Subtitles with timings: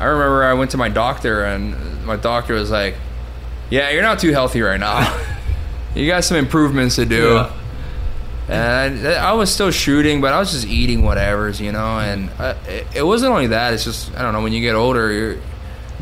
[0.00, 2.96] I remember I went to my doctor and my doctor was like,
[3.70, 5.16] "Yeah, you're not too healthy right now.
[5.94, 7.52] you got some improvements to do." Yeah.
[8.48, 12.00] And I, I was still shooting, but I was just eating whatever's, you know.
[12.00, 12.54] And uh,
[12.94, 14.42] it, wasn't only that; it's just I don't know.
[14.42, 15.36] When you get older, your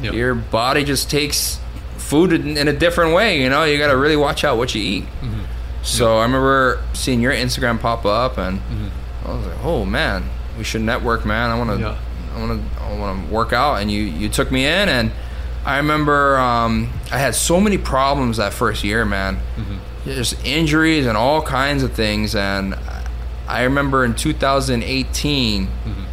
[0.01, 0.15] Yep.
[0.15, 1.59] your body just takes
[1.97, 3.43] food in, in a different way.
[3.43, 5.03] You know, you got to really watch out what you eat.
[5.21, 5.41] Mm-hmm.
[5.83, 9.29] So I remember seeing your Instagram pop up, and Mm-hmm.
[9.29, 10.25] I was like, "Oh man,
[10.57, 11.51] we should network, man.
[11.51, 11.99] I want to, Yeah.
[12.35, 15.13] I want to, I want to work out." And you you took me in, and
[15.65, 19.37] I remember um, I had so many problems that first year, man.
[19.57, 19.77] Mm-hmm.
[20.05, 22.75] There's injuries and all kinds of things, and
[23.47, 26.05] I remember in 2018, Mm-hmm.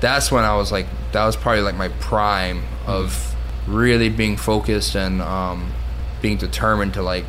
[0.00, 3.34] that's when I was like, that was probably like my prime of
[3.66, 5.72] really being focused and um,
[6.22, 7.24] being determined to like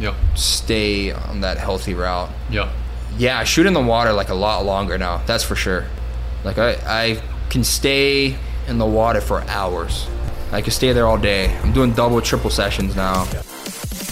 [0.00, 0.14] Yep.
[0.34, 2.30] stay on that healthy route.
[2.50, 2.68] Yep.
[3.16, 5.22] Yeah, I shoot in the water like a lot longer now.
[5.26, 5.86] That's for sure.
[6.44, 10.06] Like I, I can stay in the water for hours.
[10.52, 11.56] I can stay there all day.
[11.58, 13.26] I'm doing double, triple sessions now.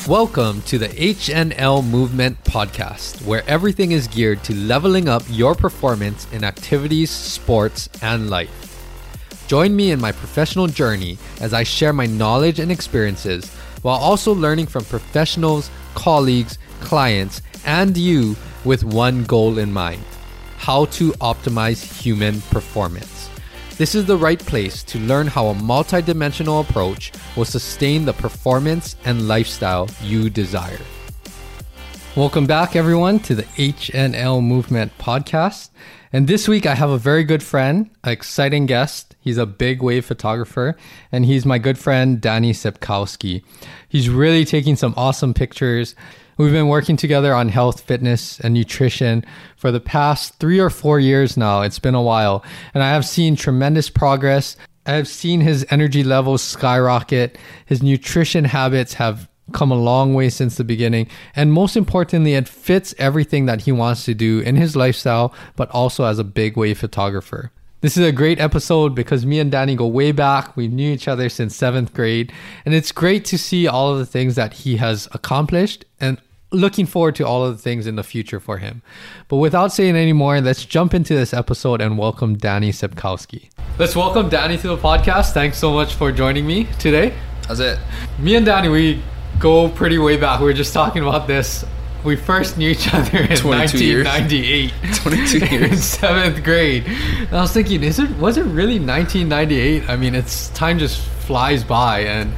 [0.08, 6.26] Welcome to the HNL Movement Podcast, where everything is geared to leveling up your performance
[6.32, 8.62] in activities, sports, and life.
[9.48, 14.32] Join me in my professional journey as I share my knowledge and experiences while also
[14.34, 20.02] learning from professionals, colleagues, clients, and you with one goal in mind
[20.66, 23.15] how to optimize human performance.
[23.78, 28.96] This is the right place to learn how a multidimensional approach will sustain the performance
[29.04, 30.80] and lifestyle you desire.
[32.16, 35.68] Welcome back, everyone, to the HNL Movement Podcast.
[36.10, 39.14] And this week, I have a very good friend, an exciting guest.
[39.20, 40.74] He's a big wave photographer,
[41.12, 43.44] and he's my good friend, Danny Sepkowski.
[43.90, 45.94] He's really taking some awesome pictures.
[46.38, 49.24] We've been working together on health, fitness, and nutrition
[49.56, 51.62] for the past three or four years now.
[51.62, 54.54] It's been a while, and I have seen tremendous progress.
[54.84, 57.38] I have seen his energy levels skyrocket.
[57.64, 61.08] His nutrition habits have come a long way since the beginning.
[61.34, 65.70] And most importantly, it fits everything that he wants to do in his lifestyle, but
[65.70, 67.50] also as a big wave photographer.
[67.80, 70.56] This is a great episode because me and Danny go way back.
[70.56, 72.32] We knew each other since seventh grade.
[72.64, 76.20] And it's great to see all of the things that he has accomplished and
[76.52, 78.82] looking forward to all of the things in the future for him.
[79.28, 83.50] But without saying any more, let's jump into this episode and welcome Danny Sepkowski.
[83.78, 85.32] Let's welcome Danny to the podcast.
[85.32, 87.14] Thanks so much for joining me today
[87.48, 87.78] That's it.
[88.18, 89.02] me and Danny, we
[89.38, 90.40] go pretty way back.
[90.40, 91.64] We were just talking about this.
[92.04, 94.06] We first knew each other in 22 years.
[94.06, 94.72] 1998.
[94.94, 95.82] 22 in years.
[95.84, 96.84] seventh grade.
[96.86, 99.90] And I was thinking, is it was it really 1998?
[99.90, 102.32] I mean, it's time just flies by, and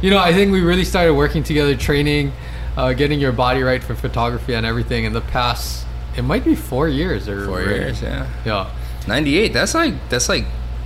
[0.00, 2.32] you know, I think we really started working together, training,
[2.76, 5.86] uh, getting your body right for photography and everything in the past.
[6.16, 8.28] It might be four years or Four years, yeah.
[8.44, 8.70] yeah,
[9.06, 9.52] 98.
[9.52, 10.44] That's like that's like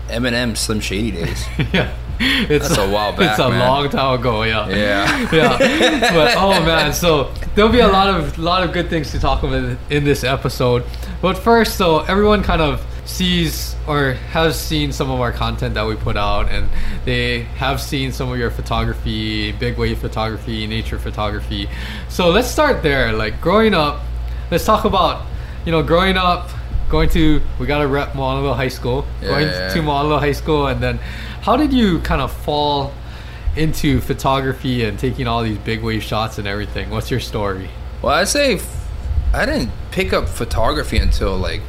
[0.08, 1.44] Eminem Slim Shady days.
[1.72, 1.94] yeah.
[2.18, 3.58] It's That's a while back, It's a man.
[3.60, 4.42] long time ago.
[4.44, 4.68] Yeah.
[4.68, 5.32] Yeah.
[5.32, 6.12] yeah.
[6.14, 9.42] But oh man, so there'll be a lot of lot of good things to talk
[9.42, 10.84] about in this episode.
[11.20, 15.86] But first, so everyone kind of sees or has seen some of our content that
[15.86, 16.68] we put out, and
[17.04, 21.68] they have seen some of your photography, big wave photography, nature photography.
[22.08, 23.12] So let's start there.
[23.12, 24.02] Like growing up,
[24.50, 25.24] let's talk about
[25.64, 26.50] you know growing up.
[26.88, 29.06] Going to we got to rep Moanalua High School.
[29.20, 29.80] Yeah, going yeah, to.
[29.80, 30.98] Moanalua High School, and then
[31.42, 32.92] how did you kind of fall
[33.56, 36.90] into photography and taking all these big wave shots and everything?
[36.90, 37.70] What's your story?
[38.02, 38.88] Well, I'd say f-
[39.32, 41.62] I didn't pick up photography until like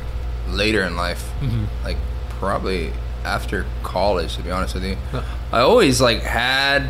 [0.49, 1.65] later in life, mm-hmm.
[1.83, 1.97] like
[2.29, 2.91] probably
[3.23, 4.35] after college.
[4.35, 5.21] To be honest with you, Huh.
[5.51, 6.89] I always like had,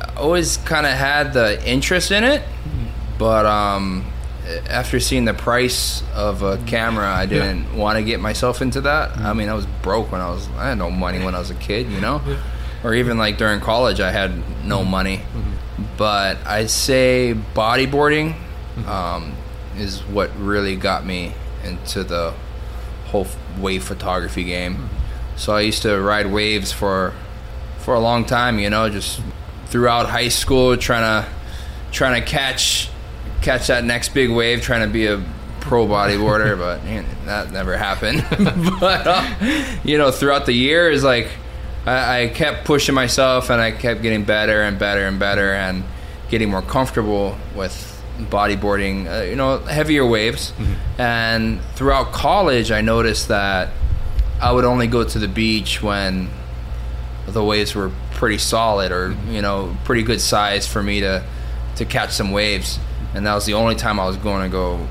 [0.00, 3.18] I always kind of had the interest in it, mm-hmm.
[3.18, 4.10] but um,
[4.68, 9.10] after seeing the price of a camera, I didn't want to get myself into that.
[9.10, 9.38] I mm-hmm.
[9.38, 11.54] mean, I was broke when I was, I had no money when I was a
[11.54, 12.36] kid, you know, Yeah.
[12.82, 14.32] or even like during college, I had
[14.64, 15.22] no money.
[15.96, 18.34] But I'd say bodyboarding
[18.86, 19.32] um,
[19.76, 21.32] is what really got me
[21.64, 22.34] into the
[23.06, 23.26] whole
[23.58, 24.88] wave photography game.
[25.36, 27.14] So I used to ride waves for
[27.78, 29.20] for a long time, you know, just
[29.66, 31.28] throughout high school, trying to
[31.92, 32.88] trying to catch
[33.42, 35.22] catch that next big wave, trying to be a
[35.60, 38.24] pro bodyboarder, but you know, that never happened.
[38.80, 39.34] but uh,
[39.84, 41.28] you know, throughout the years, like
[41.86, 45.84] I, I kept pushing myself, and I kept getting better and better and better, and
[46.30, 49.10] getting more comfortable with bodyboarding.
[49.10, 51.00] Uh, you know, heavier waves, mm-hmm.
[51.00, 53.70] and throughout college, I noticed that
[54.40, 56.28] I would only go to the beach when
[57.26, 59.32] the waves were pretty solid or mm-hmm.
[59.32, 61.24] you know pretty good size for me to
[61.76, 62.78] to catch some waves.
[63.14, 64.86] And that was the only time I was going to go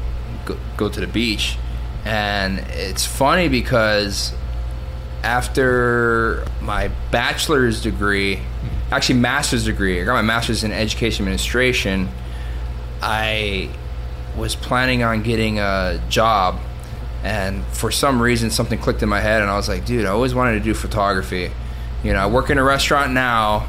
[0.45, 1.57] go, go to the beach.
[2.05, 4.33] And it's funny because
[5.23, 8.93] after my bachelor's degree, mm-hmm.
[8.93, 12.09] actually master's degree, I got my master's in education administration.
[13.05, 13.69] I
[14.38, 16.59] was planning on getting a job,
[17.21, 20.09] and for some reason, something clicked in my head, and I was like, dude, I
[20.09, 21.51] always wanted to do photography.
[22.01, 23.67] You know, I work in a restaurant now.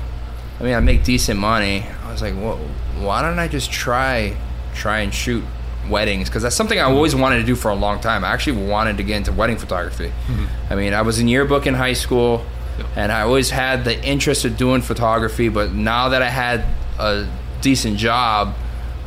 [0.60, 1.84] I mean, I make decent money.
[2.04, 2.58] I was like, well,
[3.00, 4.36] why don't I just try,
[4.72, 5.42] try and shoot
[5.90, 6.28] weddings?
[6.28, 8.24] Because that's something I always wanted to do for a long time.
[8.24, 10.12] I actually wanted to get into wedding photography.
[10.28, 10.72] Mm-hmm.
[10.72, 12.46] I mean, I was in yearbook in high school,
[12.94, 15.48] and I always had the interest of doing photography.
[15.48, 16.64] But now that I had
[17.00, 17.28] a
[17.60, 18.54] decent job,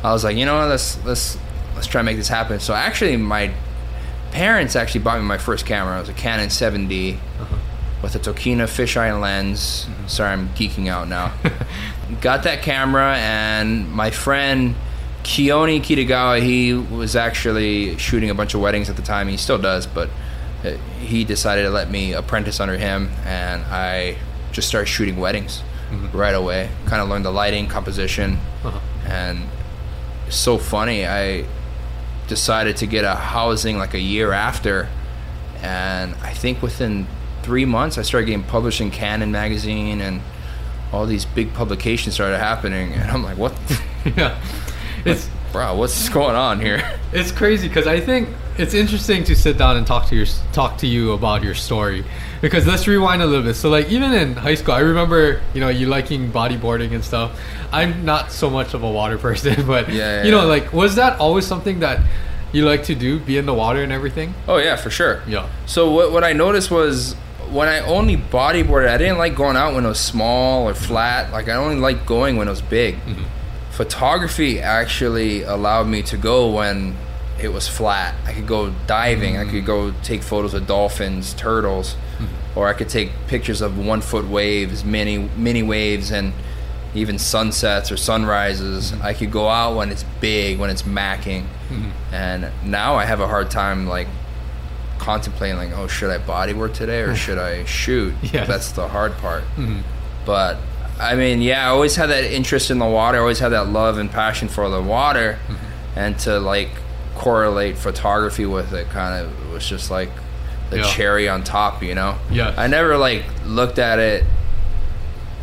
[0.02, 1.36] I was like, you know, what, let's let's
[1.74, 2.60] let's try and make this happen.
[2.60, 3.52] So actually, my
[4.30, 5.96] parents actually bought me my first camera.
[5.96, 7.18] It was a Canon 7D
[8.02, 9.86] with a Tokina fisheye lens.
[10.06, 11.32] Sorry, I'm geeking out now.
[12.20, 14.74] Got that camera, and my friend
[15.24, 19.28] Keone Kitagawa, he was actually shooting a bunch of weddings at the time.
[19.28, 20.08] He still does, but
[20.64, 24.16] uh, he decided to let me apprentice under him, and I
[24.52, 25.62] just started shooting weddings
[26.12, 26.70] right away.
[26.86, 28.78] Kind of learned the lighting, composition, Uh-huh.
[29.06, 29.42] and
[30.30, 31.06] so funny.
[31.06, 31.44] I
[32.26, 34.88] decided to get a housing like a year after,
[35.62, 37.06] and I think within
[37.42, 40.20] three months I started getting published in Canon magazine, and
[40.92, 43.54] all these big publications started happening, and I'm like, what,
[44.16, 44.40] yeah.
[45.04, 45.74] It's bro?
[45.76, 46.98] What's going on here?
[47.12, 48.28] it's crazy because I think
[48.58, 52.04] it's interesting to sit down and talk to your talk to you about your story
[52.42, 53.54] because let's rewind a little bit.
[53.54, 57.38] So like even in high school, I remember you know you liking bodyboarding and stuff.
[57.72, 60.48] I'm not so much of a water person, but Yeah, yeah, you know yeah.
[60.48, 62.00] like was that always something that
[62.52, 64.34] you like to do, be in the water and everything?
[64.46, 65.22] Oh yeah, for sure.
[65.26, 65.48] Yeah.
[65.66, 67.14] So what what I noticed was
[67.50, 71.32] when I only bodyboarded, I didn't like going out when it was small or flat.
[71.32, 72.96] Like I only liked going when it was big.
[72.96, 73.24] Mm-hmm.
[73.70, 76.96] Photography actually allowed me to go when
[77.40, 78.14] it was flat.
[78.24, 79.36] I could go diving.
[79.36, 80.02] I could go mm.
[80.02, 82.58] take photos of dolphins, turtles, mm-hmm.
[82.58, 86.32] or I could take pictures of one foot waves, mini mini waves, and
[86.94, 88.92] even sunsets or sunrises.
[88.92, 89.02] Mm-hmm.
[89.02, 91.44] I could go out when it's big, when it's macking.
[91.68, 92.14] Mm-hmm.
[92.14, 94.08] And now I have a hard time like
[94.98, 97.16] contemplating like, oh, should I bodyboard today or mm.
[97.16, 98.14] should I shoot?
[98.22, 98.48] Yes.
[98.48, 99.44] That's the hard part.
[100.26, 100.58] But
[101.00, 103.18] I mean, yeah, I always had that interest in the water.
[103.18, 105.38] I always had that love and passion for the water,
[105.94, 106.70] and to like
[107.18, 110.10] correlate photography with it, kind of was just like
[110.70, 110.82] the Yeah.
[110.84, 112.14] cherry on top, you know.
[112.30, 112.54] Yeah.
[112.56, 114.24] I never like looked at it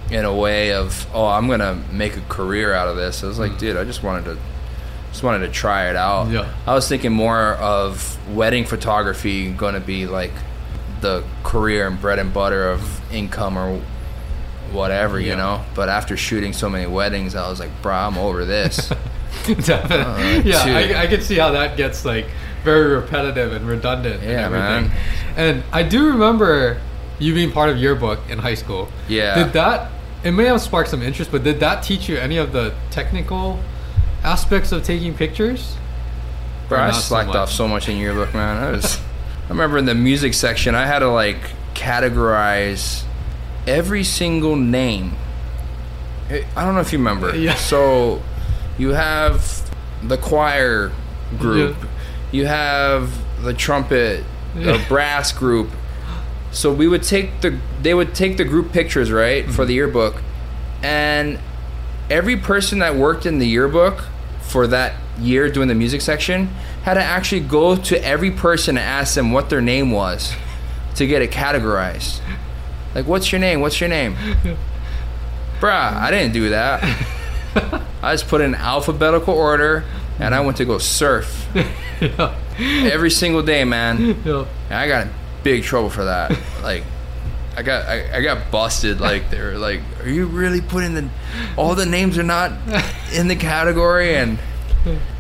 [0.09, 3.23] in a way of, oh, I'm gonna make a career out of this.
[3.23, 3.59] I was like, mm.
[3.59, 4.37] dude, I just wanted to.
[5.11, 6.29] Just wanted to try it out.
[6.29, 6.51] Yeah.
[6.67, 10.33] I was thinking more of wedding photography going to be like
[10.99, 13.79] the career and bread and butter of income or
[14.73, 15.63] whatever, you know.
[15.73, 18.91] But after shooting so many weddings, I was like, bro, I'm over this.
[19.65, 20.53] Definitely.
[20.53, 20.97] Uh, yeah.
[20.99, 22.27] I, I can see how that gets like
[22.63, 24.89] very repetitive and redundant and Yeah, everything.
[24.89, 24.91] man.
[25.37, 26.81] And I do remember
[27.19, 28.89] you being part of your book in high school.
[29.07, 29.43] Yeah.
[29.43, 29.91] Did that?
[30.23, 33.59] It may have sparked some interest, but did that teach you any of the technical
[34.23, 35.75] aspects of taking pictures?
[36.67, 38.63] Bro, I not so slacked off so much in yearbook, man.
[38.63, 38.97] I was.
[39.45, 41.37] I remember in the music section, I had to like
[41.75, 43.03] categorize
[43.67, 45.13] every single name.
[46.29, 47.35] I don't know if you remember.
[47.35, 47.53] Yeah.
[47.55, 48.21] So,
[48.77, 49.69] you have
[50.03, 50.91] the choir
[51.39, 51.75] group.
[51.79, 51.87] Yeah.
[52.31, 53.11] You have
[53.43, 54.23] the trumpet,
[54.55, 54.87] the Yeah.
[54.87, 55.69] brass group.
[56.51, 59.67] So we would take the they would take the group pictures right for mm-hmm.
[59.67, 60.21] the yearbook,
[60.81, 61.39] and
[62.09, 64.05] every person that worked in the yearbook
[64.41, 66.47] for that year doing the music section
[66.83, 70.33] had to actually go to every person and ask them what their name was
[70.95, 72.19] to get it categorized.
[72.93, 73.59] Like, what's your name?
[73.59, 74.15] What's your name?
[75.59, 76.83] Bruh, I didn't do that.
[78.05, 79.83] I just put in alphabetical order
[80.19, 81.47] and I went to go surf
[82.01, 82.35] yeah.
[82.59, 84.21] every single day, man.
[84.23, 84.45] yeah.
[84.69, 86.37] And I got in big trouble for that.
[86.61, 86.83] Like,
[87.57, 88.99] I got I, I got busted.
[88.99, 91.09] Like they were like, "Are you really putting the
[91.57, 92.51] all the names are not
[93.13, 94.37] in the category?" And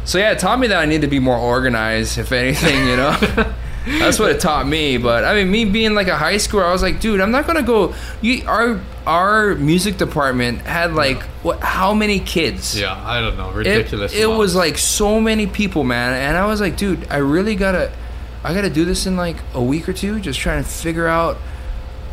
[0.03, 2.17] so yeah, it taught me that I need to be more organized.
[2.17, 3.53] If anything, you know.
[3.85, 6.71] That's what it taught me, but I mean, me being like a high schooler, I
[6.71, 7.93] was like, dude, I'm not gonna go.
[8.21, 11.59] You, our our music department had like what?
[11.59, 12.79] How many kids?
[12.79, 13.51] Yeah, I don't know.
[13.51, 14.13] Ridiculous.
[14.13, 14.39] it amounts.
[14.39, 16.13] was like so many people, man.
[16.13, 17.91] And I was like, dude, I really gotta,
[18.43, 21.37] I gotta do this in like a week or two, just trying to figure out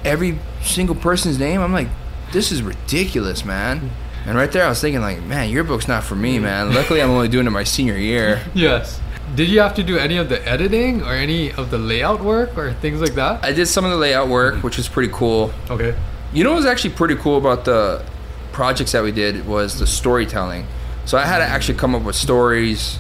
[0.05, 1.61] every single person's name.
[1.61, 1.89] I'm like,
[2.33, 3.91] this is ridiculous, man.
[4.27, 6.43] And right there, I was thinking, like, man, your book's not for me, mm.
[6.43, 6.75] man.
[6.75, 8.43] Luckily, I'm only doing it my senior year.
[8.55, 9.01] Yes.
[9.35, 12.57] Did you have to do any of the editing or any of the layout work
[12.59, 13.43] or things like that?
[13.43, 14.63] I did some of the layout work, mm-hmm.
[14.63, 15.53] which was pretty cool.
[15.71, 15.97] Okay.
[16.35, 18.05] You know what was actually pretty cool about the
[18.53, 20.67] projects that we did was the storytelling.
[21.07, 22.99] So I had to actually come up with stories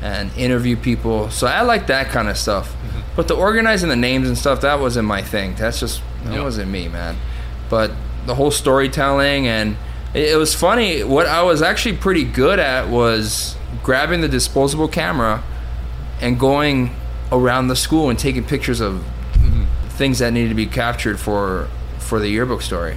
[0.00, 1.30] and interview people.
[1.30, 2.72] So I like that kind of stuff.
[2.72, 3.00] Mm-hmm.
[3.16, 5.54] But the organizing the names and stuff that wasn't my thing.
[5.54, 6.42] That's just that Yeah.
[6.42, 7.16] wasn't me, man.
[7.68, 7.90] But
[8.26, 9.76] the whole storytelling and
[10.14, 11.04] it, it was funny.
[11.04, 15.42] What I was actually pretty good at was grabbing the disposable camera
[16.20, 16.94] and going
[17.30, 19.04] around the school and taking pictures of
[19.90, 22.96] things that needed to be captured for for the yearbook story.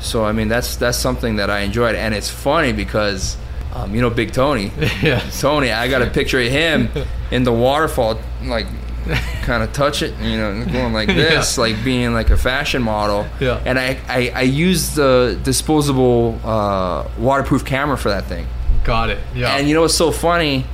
[0.00, 3.36] So I mean that's that's something that I enjoyed, and it's funny because
[3.74, 5.40] um, you know Big Tony, yes.
[5.40, 6.90] Tony, I got a picture of him
[7.30, 8.66] in the waterfall, like
[9.42, 13.26] kind of touch it, you know, going like this, like being like a fashion model.
[13.40, 13.62] Yeah.
[13.64, 18.46] And I I, I used the disposable uh, waterproof camera for that thing.
[18.84, 19.18] Got it.
[19.34, 19.56] Yeah.
[19.56, 20.66] And you know what's so funny?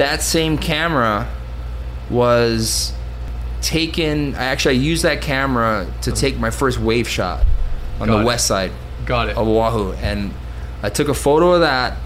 [0.00, 1.28] That same camera
[2.10, 2.92] was
[3.60, 4.34] taken.
[4.34, 7.44] I actually I used that camera to take my first wave shot
[8.00, 8.24] on Got the it.
[8.24, 8.72] west side
[9.06, 9.36] Got it.
[9.36, 10.32] of Oahu, and
[10.82, 11.96] I took a photo of that.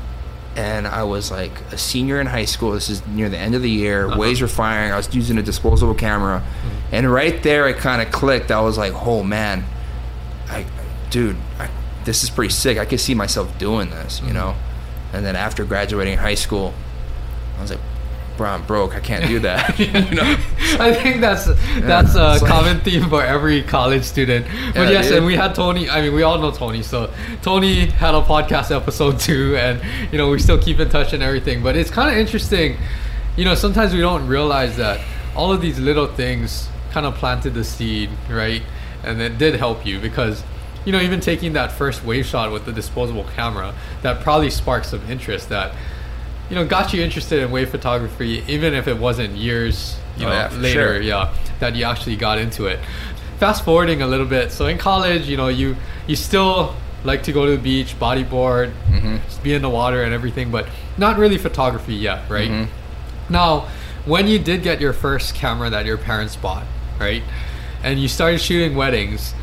[0.57, 2.71] And I was like a senior in high school.
[2.73, 4.07] This is near the end of the year.
[4.07, 4.21] Uh-huh.
[4.21, 4.93] Waves were firing.
[4.93, 6.95] I was using a disposable camera, Mm-hmm.
[6.95, 8.53] and right there, it kind of clicked.
[8.53, 9.65] I was like, "Oh man,
[10.49, 10.65] I,
[11.11, 11.69] dude, I,
[12.05, 12.79] this is pretty sick.
[12.79, 14.29] I could see myself doing this, Mm-hmm.
[14.29, 14.55] you know."
[15.13, 16.73] And then after graduating high school,
[17.59, 17.81] I was like,
[18.37, 18.95] "Bro, I'm broke.
[18.95, 20.23] I can't do that." you know?
[20.81, 21.47] I think that's
[21.81, 24.47] that's a it's like- common theme for every college student.
[24.75, 25.19] But Yeah, yes, dude.
[25.19, 25.89] and we had Tony.
[25.89, 26.83] I mean, we all know Tony.
[26.83, 29.81] So Tony had a podcast episode too, and
[30.13, 31.63] you know we still keep in touch and everything.
[31.63, 32.77] But it's kind of interesting.
[33.37, 35.01] You know, sometimes we don't realize that
[35.37, 38.63] all of these little things kind of planted the seed, right?
[39.03, 40.43] And it did help you because.
[40.87, 44.85] You know, even taking that first wave shot with the disposable camera, that probably sparked
[44.85, 45.49] some interest.
[45.49, 45.73] That
[46.51, 50.29] you know got you interested in wave photography, even if it wasn't years you Oh,
[50.29, 51.01] know yeah, later sure.
[51.03, 52.79] yeah that you actually got into it
[53.39, 57.33] fast forwarding a little bit so in college you know you you still like to
[57.33, 59.17] go to the beach bodyboard Mm-hmm.
[59.27, 63.33] just be in the water and everything but not really photography yet right Mm-hmm.
[63.33, 63.67] now
[64.07, 66.65] when you did get your first camera that your parents bought
[67.01, 67.23] right
[67.83, 69.35] and you started shooting weddings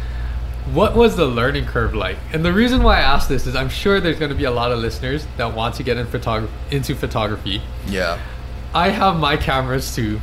[0.74, 2.18] what was the learning curve like?
[2.34, 4.52] And the reason why I ask this is I'm sure there's going to be a
[4.52, 7.62] lot of listeners that want to get in photog- into photography.
[7.88, 8.20] Yeah.
[8.74, 10.22] I have my cameras too,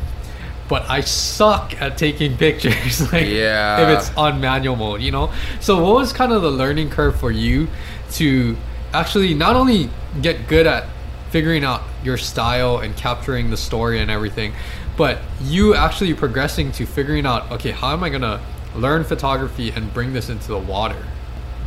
[0.68, 3.00] but I suck at taking pictures.
[3.12, 3.80] like Yeah.
[3.90, 5.32] if it's on manual mode, you know.
[5.60, 7.68] So what was kind of the learning curve for you
[8.12, 8.56] to
[8.94, 9.90] actually not only
[10.22, 10.86] get good at
[11.30, 14.54] figuring out your style and capturing the story and everything,
[14.96, 18.40] but you actually progressing to figuring out okay, how am I gonna
[18.74, 21.04] learn photography and bring this into the water?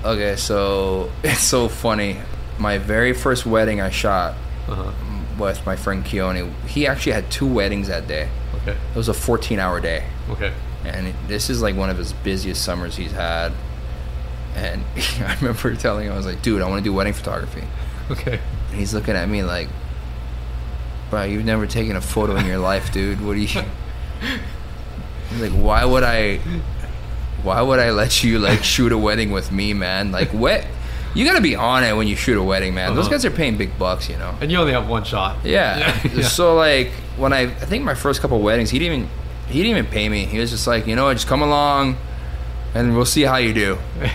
[0.03, 2.17] Okay, so it's so funny.
[2.57, 4.35] My very first wedding I shot
[4.67, 4.91] Uh-huh.
[5.39, 6.51] with my friend Keone.
[6.67, 8.29] He actually had two weddings that day.
[8.61, 8.71] Okay.
[8.71, 10.53] It was a 14-hour day, Okay.
[10.85, 13.51] and this is like one of his busiest summers he's had.
[14.55, 14.83] And
[15.25, 17.63] I remember telling him, I was like, "Dude, I want to do wedding photography."
[18.11, 18.39] Okay.
[18.69, 19.69] And he's looking at me like,
[21.09, 23.25] "Bro, you've never taken a photo in your life, dude.
[23.25, 23.63] What are you?"
[25.39, 26.39] Like, "Why would I?
[27.43, 30.11] Why would I let you like shoot a wedding with me, man?
[30.11, 30.65] Like, what?
[31.13, 32.95] You gotta be on it when you shoot a wedding, man.
[32.95, 33.15] Those Uh-huh.
[33.15, 35.37] guys are paying big bucks, you know." And you only have one shot.
[35.43, 35.99] Yeah.
[36.13, 36.23] yeah.
[36.27, 39.09] So like when I I think my first couple weddings, he didn't even
[39.47, 40.25] he didn't even pay me.
[40.25, 41.97] He was just like, you know what, just come along,
[42.73, 43.77] and we'll see how you do.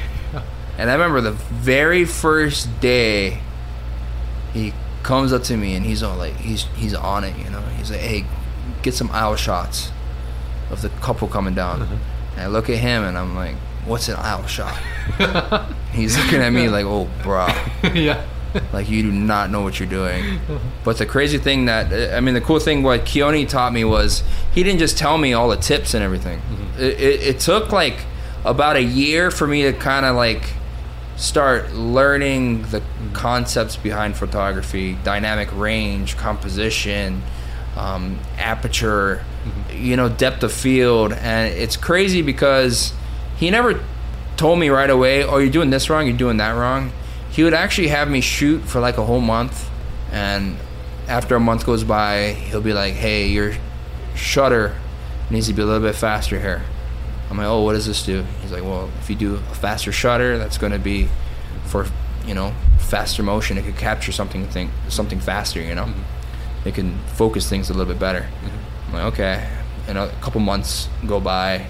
[0.78, 3.38] And I remember the very first day,
[4.52, 7.62] he comes up to me and he's all like, he's he's on it, you know.
[7.78, 8.26] He's like, hey,
[8.82, 9.90] get some aisle shots
[10.70, 11.88] of the couple coming down.
[12.36, 14.76] And I look at him and I'm like, what's an aisle shot?
[15.92, 17.46] he's looking at me like, oh, bro
[17.94, 18.24] yeah.
[18.72, 20.40] like you do not know what you're doing.
[20.84, 24.22] But the crazy thing that I mean, the cool thing what Keone taught me was
[24.52, 26.40] he didn't just tell me all the tips and everything.
[26.78, 27.98] It, it, it took like
[28.44, 30.42] about a year for me to kind of like
[31.16, 37.22] start learning the concepts behind photography, dynamic range, composition,
[37.76, 39.24] um, aperture,
[39.72, 42.92] you know, depth of field, and it's crazy because
[43.36, 43.80] he never
[44.36, 46.06] told me right away, "Oh, you're doing this wrong.
[46.06, 46.92] You're doing that wrong."
[47.30, 49.68] He would actually have me shoot for like a whole month,
[50.10, 50.56] and
[51.08, 53.54] after a month goes by, he'll be like, "Hey, your
[54.14, 54.74] shutter
[55.30, 56.62] needs to be a little bit faster here."
[57.30, 59.92] I'm like, "Oh, what does this do?" He's like, "Well, if you do a faster
[59.92, 61.08] shutter, that's going to be
[61.66, 61.86] for
[62.26, 63.58] you know faster motion.
[63.58, 65.60] It could capture something think something faster.
[65.60, 66.68] You know, mm-hmm.
[66.68, 68.65] it can focus things a little bit better." Mm-hmm.
[68.86, 69.48] I'm like, "Okay."
[69.88, 71.66] And a couple months go by,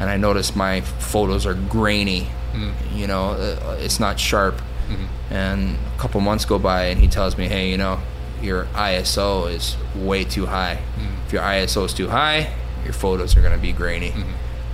[0.00, 2.28] and I notice my photos are grainy.
[2.52, 2.96] Mm-hmm.
[2.96, 4.56] You know, uh, it's not sharp.
[4.88, 5.34] Mm-hmm.
[5.34, 8.00] And a couple months go by, and he tells me, "Hey, you know,
[8.40, 10.78] your ISO is way too high.
[10.96, 11.26] Mm-hmm.
[11.26, 14.12] If your ISO is too high, your photos are going to be grainy."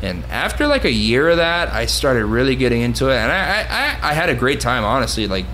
[0.03, 3.39] And after like a year of that, I started really getting into it, and I,
[3.39, 5.47] I, I, I had a great time, honestly, like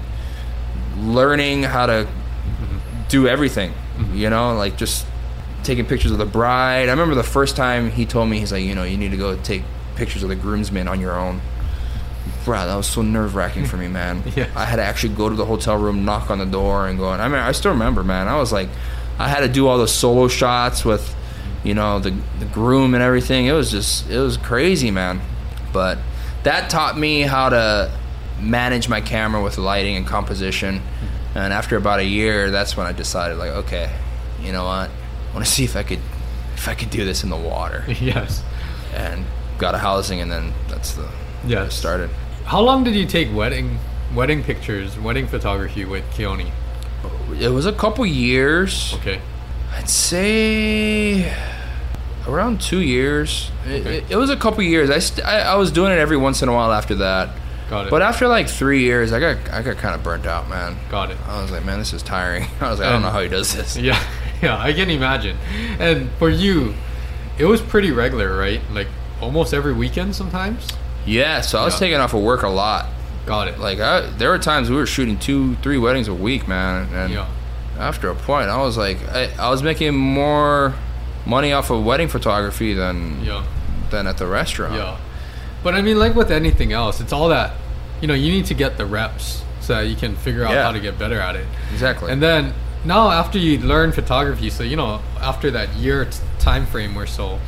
[0.99, 2.09] learning how to
[3.09, 3.73] do everything.
[4.15, 5.07] You know, like just
[5.71, 6.89] taking pictures of the bride.
[6.89, 9.17] I remember the first time he told me, he's like, you know, you need to
[9.17, 9.63] go take
[9.95, 11.41] pictures of the groomsmen on your own.
[12.45, 14.25] Bro, that was so nerve wracking for me, man.
[14.35, 14.51] Yes.
[14.57, 17.13] I had to actually go to the hotel room, knock on the door, and go.
[17.13, 18.27] And I mean, I still remember, man.
[18.27, 18.69] I was like,
[19.17, 21.15] I had to do all the solo shots with,
[21.63, 22.11] you know, the
[22.41, 23.47] the groom and everything.
[23.47, 25.21] It was just, it was crazy, man.
[25.73, 25.99] But
[26.43, 27.97] that taught me how to
[28.41, 30.83] manage my camera with lighting and composition.
[31.37, 33.95] And after about a year, that's when I decided, like, okay,
[34.43, 34.91] you know what?
[35.31, 36.01] I want to see if I could,
[36.55, 37.85] if I could do this in the water.
[38.01, 38.43] yes.
[38.95, 39.25] And
[39.59, 41.09] got a housing, and then that's the
[41.47, 41.75] Yes.
[41.75, 42.11] started.
[42.45, 43.79] How long did you take wedding
[44.15, 46.51] wedding pictures, wedding photography with Keone?
[47.39, 48.93] It was a couple years.
[48.95, 49.21] Okay.
[49.73, 51.33] I'd say
[52.27, 53.51] around two years.
[53.67, 53.99] It, Okay.
[53.99, 54.91] it, it was a couple years.
[54.91, 57.31] I, st- I I was doing it every once in a while after that.
[57.71, 57.91] Got it.
[57.91, 60.77] But after like three years, I got I got kind of burnt out, man.
[60.91, 61.19] Got it.
[61.29, 62.45] I was like, man, this is tiring.
[62.61, 63.77] I was like, I don't know how he does this.
[63.77, 64.03] Yeah,
[64.43, 65.37] yeah, I can imagine.
[65.79, 66.75] And for you,
[67.39, 68.61] it was pretty regular, right?
[68.73, 68.89] Like
[69.21, 70.69] almost every weekend sometimes?
[71.07, 71.81] Yeah, so I was Yeah.
[71.81, 72.87] taking off of work a lot.
[73.27, 73.59] Got it.
[73.59, 76.89] Like I, there were times we were shooting two, three weddings a week, man.
[76.93, 77.27] And yeah.
[77.79, 80.75] after a point, I was like, I, I was making more
[81.27, 83.45] money off of wedding photography than Yeah.
[83.91, 84.75] than at the restaurant.
[84.75, 84.97] Yeah.
[85.63, 87.53] But I mean, like with anything else, it's all that,
[88.01, 90.63] you know, you need to get the reps so that you can figure out Yeah.
[90.63, 91.47] how to get better at it.
[91.73, 92.11] exactly.
[92.11, 96.67] And then now after you learn photography, so you know, after that year t- time
[96.67, 97.39] frame or so,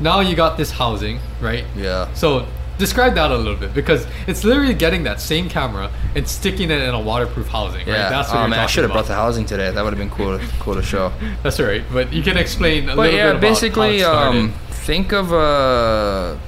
[0.00, 1.64] now you got this housing, right?
[1.76, 2.46] yeah, So
[2.78, 6.80] describe that a little bit because it's literally getting that same camera and sticking it
[6.80, 7.88] in a waterproof housing, right?
[7.88, 8.08] yeah.
[8.08, 9.70] That's what oh you're man, I should have brought the housing today.
[9.72, 10.38] That would have been cool.
[10.38, 11.12] To, cool to show.
[11.42, 14.32] That's all right, but you can explain a But little yeah, bit basically, how it
[14.32, 14.38] started.
[14.40, 16.38] um, think of a,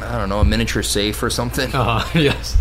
[0.00, 1.70] I don't know, a miniature safe or something.
[1.74, 2.56] uh, yes,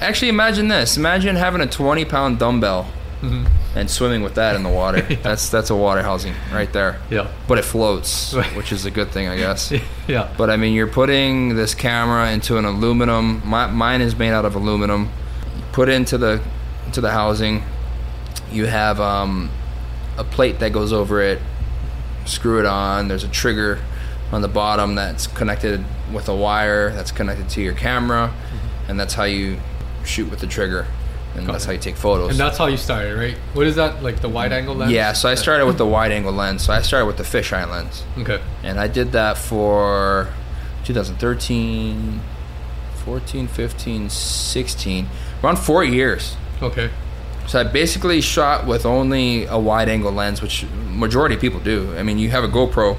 [0.00, 0.96] Actually, imagine this.
[0.96, 2.86] Imagine having a 20 pound dumbbell
[3.22, 3.46] Mhm.
[3.76, 5.02] and swimming with that in the water.
[5.22, 6.98] That's that's a water housing right there.
[7.10, 9.72] yeah, But it floats, which is a good thing, I guess.
[10.08, 13.42] yeah, But I mean, you're putting this camera into an aluminum.
[13.46, 15.10] My, mine is made out of aluminum.
[15.72, 16.40] Put into the
[16.86, 17.62] into the housing.
[18.50, 19.50] You have um,
[20.18, 21.40] a plate that goes over it.
[22.24, 23.08] Screw it on.
[23.08, 23.80] There's a trigger
[24.32, 28.32] on the bottom that's connected with a wire that's connected to your camera,
[28.88, 29.58] and that's how you
[30.04, 30.86] shoot with the trigger,
[31.36, 31.66] and Got that's it.
[31.68, 32.30] how you take photos.
[32.30, 33.36] and that's how you started, right?
[33.54, 34.92] What is that like the wide angle lens?
[34.92, 36.62] yeah, so I started with the wide angle lens.
[36.64, 38.02] So I started with the fisheye lens.
[38.18, 40.28] Okay, And I did that for
[40.84, 42.20] 2013,
[43.04, 45.08] 14, 15, 16,
[45.42, 46.36] around four years.
[46.62, 46.90] okay,
[47.46, 51.94] So I basically shot with only a wide angle lens, which majority of people do.
[51.98, 52.96] I mean, you have a GoPro,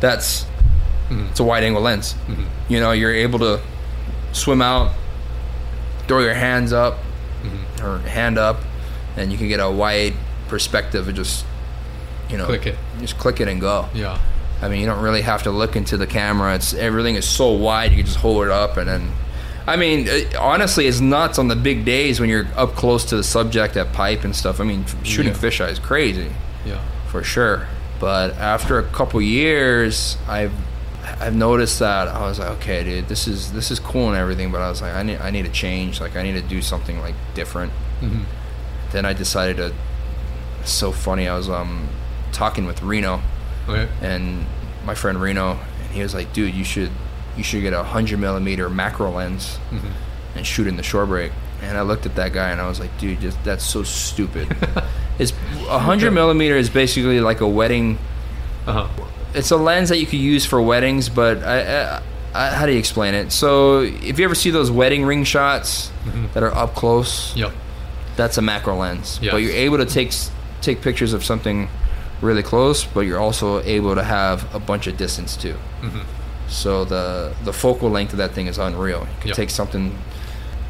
[0.00, 0.46] that's
[1.10, 1.30] Mhm.
[1.30, 2.14] it's a wide angle lens.
[2.28, 2.46] Mhm.
[2.68, 3.60] You know, you're able to
[4.32, 4.92] swim out,
[6.08, 6.98] throw your hands up
[7.82, 8.58] Or hand up,
[9.16, 10.14] and you can get a wide
[10.48, 11.44] perspective and just
[12.30, 12.76] you know Click it.
[13.00, 13.88] just click it and go.
[13.94, 14.18] yeah,
[14.60, 16.54] I mean, you don't really have to look into the camera.
[16.54, 17.90] It's everything is so wide.
[17.90, 19.10] You can just hold it up and then.
[19.64, 23.16] I mean, it, honestly, it's nuts on the big days when you're up close to
[23.16, 24.58] the subject at pipe and stuff.
[24.60, 25.38] I mean, shooting Yeah.
[25.38, 26.32] fisheye is crazy
[26.66, 27.68] yeah, for sure.
[28.00, 30.52] But after a couple years, I've
[31.04, 34.52] I've noticed that I was like, okay, dude, this is this is cool and everything,
[34.52, 36.00] but I was like, I need I need to change.
[36.00, 37.72] Like, I need to do something like different.
[38.00, 38.22] hmm
[38.92, 39.74] Then I decided to.
[40.60, 41.26] It's so funny.
[41.28, 41.88] I was um
[42.30, 43.20] talking with Reno
[43.68, 44.46] okay, and
[44.84, 46.90] my friend Reno, and he was like, "Dude, you should,
[47.36, 49.78] you should get a hundred millimeter macro lens hmm
[50.34, 52.78] and shoot in the shore break." And I looked at that guy and I was
[52.78, 54.46] like, "Dude, just that's so stupid."
[55.18, 55.32] it's
[55.68, 57.98] a hundred millimeter is basically like a wedding.
[58.68, 59.04] uh huh,
[59.34, 62.02] It's a lens that you could use for weddings, but I, I,
[62.34, 63.32] I, how do you explain it?
[63.32, 66.32] So if you ever see those wedding ring shots Mhm.
[66.34, 67.52] that are up close, yep,
[68.16, 69.18] that's a macro lens.
[69.22, 69.32] Yes.
[69.32, 70.12] But you're able to take
[70.60, 71.68] take pictures of something
[72.20, 75.54] really close, but you're also able to have a bunch of distance too.
[75.80, 76.00] hmm
[76.48, 79.00] So the the focal length of that thing is unreal.
[79.00, 79.36] You can Yep.
[79.36, 79.92] take something.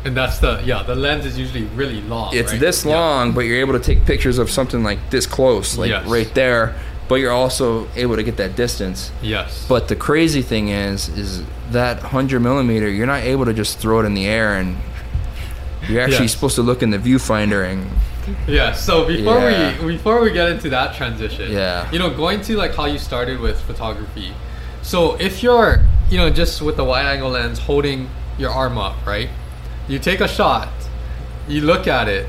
[0.04, 2.34] and that's the yeah, the lens is usually really long.
[2.34, 2.60] It's right?
[2.60, 2.94] this Yeah.
[2.96, 6.06] long, but you're able to take pictures of something like this close, like Yes.
[6.06, 6.74] right there.
[7.08, 9.10] But you're also able to get that distance.
[9.20, 13.78] Yes, But the crazy thing is, is that hundred millimeter, you're not able to just
[13.78, 14.76] throw it in the air and.
[15.88, 16.32] You're actually Yes.
[16.34, 17.90] supposed to look in the viewfinder and
[18.46, 18.72] Yeah.
[18.72, 19.74] So before Yeah.
[19.84, 21.86] we before we get into that transition, Yeah.
[21.90, 24.32] you know, going to like how you started with photography.
[24.82, 28.94] So if you're, you know, just with the wide angle lens holding your arm up,
[29.04, 29.28] right?
[29.88, 30.68] You take a shot,
[31.48, 32.26] you look at it,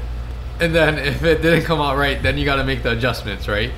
[0.59, 3.47] and then if it didn't come out right, then you got to make the adjustments,
[3.47, 3.69] right?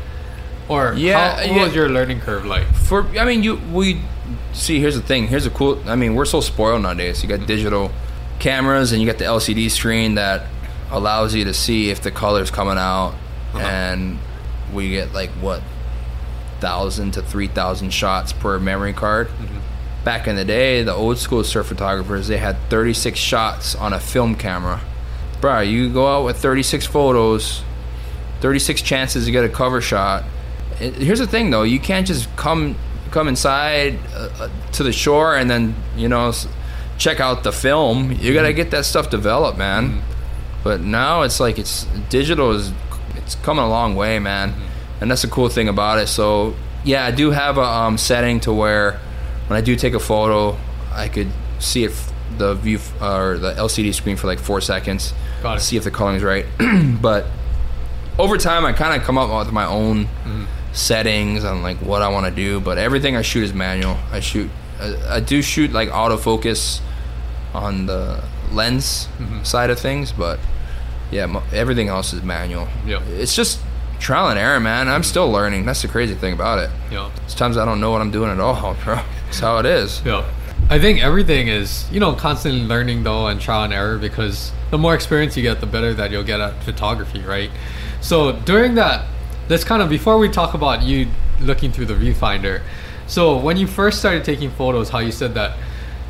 [0.67, 1.51] Or Yeah, how, yeah.
[1.57, 2.65] what was your learning curve like?
[2.73, 4.01] for I mean you we
[4.53, 7.45] see here's the thing here's a cool I mean we're so spoiled nowadays you got
[7.45, 7.91] digital
[8.39, 10.47] cameras and you got the LCD screen that
[10.91, 13.13] allows you to see if the color's coming out
[13.53, 13.59] Uh-huh.
[13.59, 14.17] and
[14.73, 15.61] we get like what
[16.59, 19.29] thousand to three thousand shots per memory card.
[20.03, 23.99] Back in the day, the old school surf photographers they had 36 shots on a
[23.99, 24.81] film camera.
[25.41, 27.63] Bro, you go out with 36 photos,
[28.41, 30.23] 36 chances to get a cover shot.
[30.77, 32.75] Here's the thing though, you can't just come
[33.11, 36.33] come inside uh, uh, to the shore and then you know
[36.97, 38.11] check out the film.
[38.11, 40.01] You got to get that stuff developed, man.
[40.63, 42.71] But now it's like it's digital is
[43.15, 44.53] it's coming a long way, man,
[44.99, 46.07] and that's the cool thing about it.
[46.07, 48.99] So yeah, I do have a um, setting to where
[49.47, 50.57] when I do take a photo,
[50.91, 51.93] I could see it
[52.37, 55.61] the view f- or the LCD screen for like four seconds, Got it.
[55.61, 56.45] see if the coloring's right.
[57.01, 57.27] but
[58.17, 60.07] over time, I kind of come up with my own
[60.75, 62.59] settings on like what I want to do.
[62.59, 63.97] But everything I shoot is manual.
[64.11, 66.81] I shoot, I, I do shoot like autofocus
[67.53, 69.43] on the lens mm-hmm.
[69.43, 70.39] side of things, but
[71.11, 72.67] yeah, everything else is manual.
[72.85, 73.01] Yeah.
[73.03, 73.59] It's just
[73.99, 74.87] trial and error, man.
[74.87, 75.03] I'm mm-hmm.
[75.03, 75.65] still learning.
[75.65, 76.69] That's the crazy thing about it.
[76.91, 77.11] Yeah.
[77.27, 78.95] Sometimes I don't know what I'm doing at all, bro.
[79.25, 80.01] That's how it is.
[80.05, 80.29] Yeah.
[80.69, 84.77] I think everything is, you know, constantly learning though and trial and error because the
[84.77, 87.51] more experience you get, the better that you'll get at photography, right?
[88.01, 89.05] So during that,
[89.49, 91.07] let's kind of, before we talk about you
[91.41, 92.61] looking through the viewfinder,
[93.07, 95.57] so when you first started taking photos, how you said that,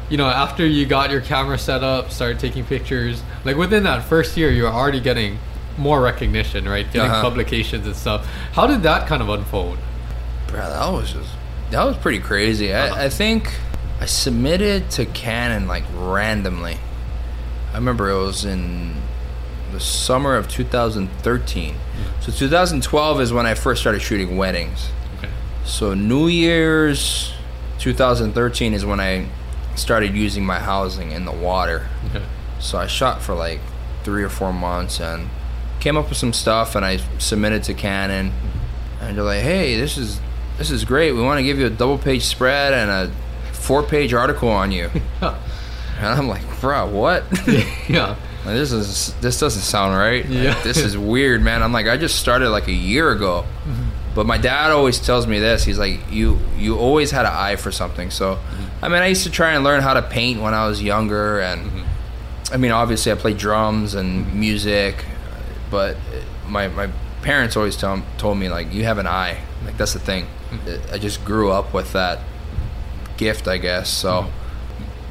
[0.10, 4.04] you know, after you got your camera set up, started taking pictures, like within that
[4.04, 5.38] first year, you were already getting
[5.78, 6.86] more recognition, right?
[6.94, 7.22] Getting Uh-huh.
[7.22, 8.26] publications and stuff.
[8.54, 9.78] How did that kind of unfold?
[10.48, 11.30] Bro, that was just
[11.72, 12.74] that was pretty crazy.
[12.74, 13.52] I, I think
[14.00, 16.78] I submitted to Canon like randomly.
[17.74, 18.94] I remember it was in
[19.76, 21.76] the summer of 2013.
[22.22, 24.88] So 2012 is when I first started shooting weddings.
[25.18, 25.30] Okay.
[25.66, 27.34] So New Year's
[27.80, 29.28] 2013 is when I
[29.76, 31.90] started using my housing in the water.
[32.10, 32.24] Okay.
[32.60, 33.60] So I shot for like
[34.04, 35.30] three or four months and
[35.82, 38.32] came up with some stuff and I submitted to Canon.
[39.02, 40.22] And they're like, "Hey, this is
[40.58, 41.12] this is great.
[41.12, 43.14] We want to give you a double page spread and a
[43.52, 44.90] four page article on you."
[45.22, 45.36] and
[46.00, 47.26] I'm like, "Bro, what?
[47.90, 48.16] yeah.
[48.46, 50.28] Like, this is this doesn't sound right.
[50.30, 53.90] Like, this is weird, man." I'm like, "I just started like a year ago." Mm-hmm.
[54.14, 55.64] But my dad always tells me this.
[55.64, 58.86] He's like, "You you always had an eye for something." So, mm-hmm.
[58.86, 61.40] I mean, I used to try and learn how to paint when I was younger,
[61.40, 62.54] and mm-hmm.
[62.54, 65.04] I mean, obviously, I played drums and music,
[65.72, 65.98] but
[66.48, 66.90] my my
[67.24, 70.28] parents always tell, told me like, "You have an eye." Like that's the thing.
[70.92, 72.20] I just grew up with that
[73.18, 73.90] gift, I guess.
[73.90, 74.32] So,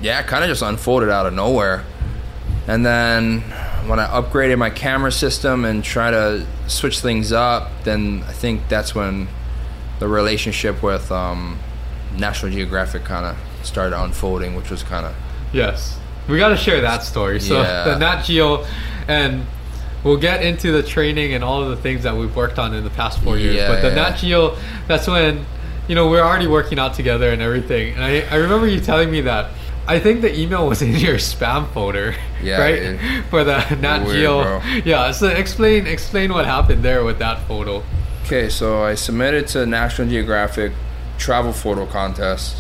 [0.01, 1.85] yeah, kind of just unfolded out of nowhere.
[2.67, 3.41] And then
[3.87, 8.69] when I upgraded my camera system and try to switch things up, then I think
[8.69, 9.29] that's when
[9.99, 11.59] the relationship with um,
[12.17, 15.15] National Geographic kind of started unfolding, which was kind of
[15.53, 15.99] Yes.
[16.29, 17.39] We got to share that story.
[17.39, 17.85] So Yeah.
[17.85, 18.67] the Nat Geo,
[19.07, 19.47] and
[20.03, 22.83] we'll get into the training and all of the things that we've worked on in
[22.83, 23.57] the past four years.
[23.57, 23.95] Yeah, but the yeah.
[23.95, 24.57] Nat Geo,
[24.89, 25.45] that's when,
[25.87, 27.95] you know, we're already working out together and everything.
[27.95, 29.51] And I, I remember you telling me that.
[29.87, 32.75] I think the email was in your spam folder, Yeah, right?
[32.75, 34.43] it- For the Nat weird, Geo.
[34.43, 34.61] bro.
[34.85, 37.83] Yeah, so explain explain what happened there with that photo.
[38.25, 40.73] Okay, so I submitted to National Geographic
[41.19, 42.57] travel photo contest.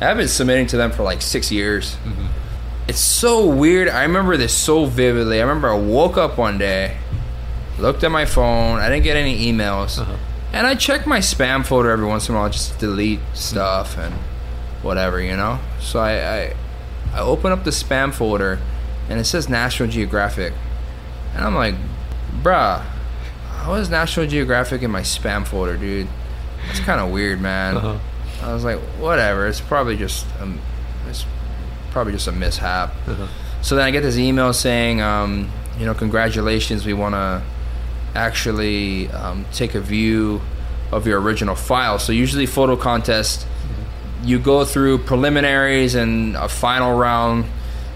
[0.00, 1.96] I've been submitting to them for like six years.
[2.88, 3.88] It's so weird.
[3.88, 5.38] I remember this so vividly.
[5.38, 6.96] I remember I woke up one day,
[7.78, 8.80] looked at my phone.
[8.80, 10.16] I didn't get any emails, Uh-huh.
[10.52, 14.14] and I check my spam folder every once in a while, just delete stuff and
[14.82, 15.58] whatever, you know.
[15.80, 16.56] So I, I
[17.14, 18.58] I open up the spam folder,
[19.08, 20.52] and it says National Geographic,
[21.34, 21.74] and I'm like,
[22.42, 22.84] bruh,
[23.60, 26.08] how is National Geographic in my spam folder, dude?
[26.66, 27.76] That's kind of weird, man.
[27.76, 27.98] Uh-huh.
[28.42, 29.46] I was like, whatever.
[29.46, 30.60] It's probably just um,
[31.08, 31.26] it's
[31.90, 32.90] probably just a mishap.
[33.06, 33.26] Uh-huh.
[33.62, 36.86] So then I get this email saying, um, you know, congratulations.
[36.86, 37.42] We want to
[38.14, 40.40] actually um, take a view
[40.90, 41.98] of your original file.
[41.98, 43.46] So usually photo contest,
[44.22, 47.44] you go through preliminaries and a final round,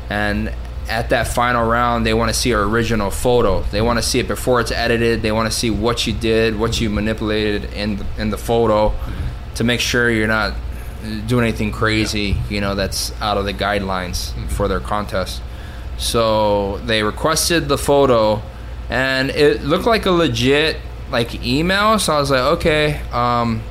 [0.08, 0.52] and
[0.88, 3.62] at that final round, they want to see your original photo.
[3.62, 5.22] They want to see it before it's edited.
[5.22, 8.92] They want to see what you did, what you manipulated in the, in the photo,
[9.54, 10.54] to make sure you're not
[11.26, 12.36] doing anything crazy.
[12.50, 15.40] You know, that's out of the guidelines for their contest.
[15.96, 18.42] So they requested the photo,
[18.90, 20.76] and it looked like a legit
[21.10, 21.98] like email.
[21.98, 23.62] So I was like, okay, um,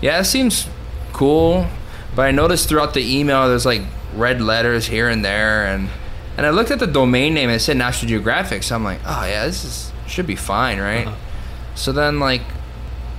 [0.00, 0.68] yeah, it seems
[1.12, 1.66] cool.
[2.16, 3.82] But I noticed throughout the email, there's like
[4.14, 5.88] red letters here and there, and
[6.36, 8.62] and I looked at the domain name and it said National Geographic.
[8.62, 11.06] So I'm like, oh yeah, this is should be fine, right?
[11.06, 11.16] Uh-huh.
[11.74, 12.42] So then like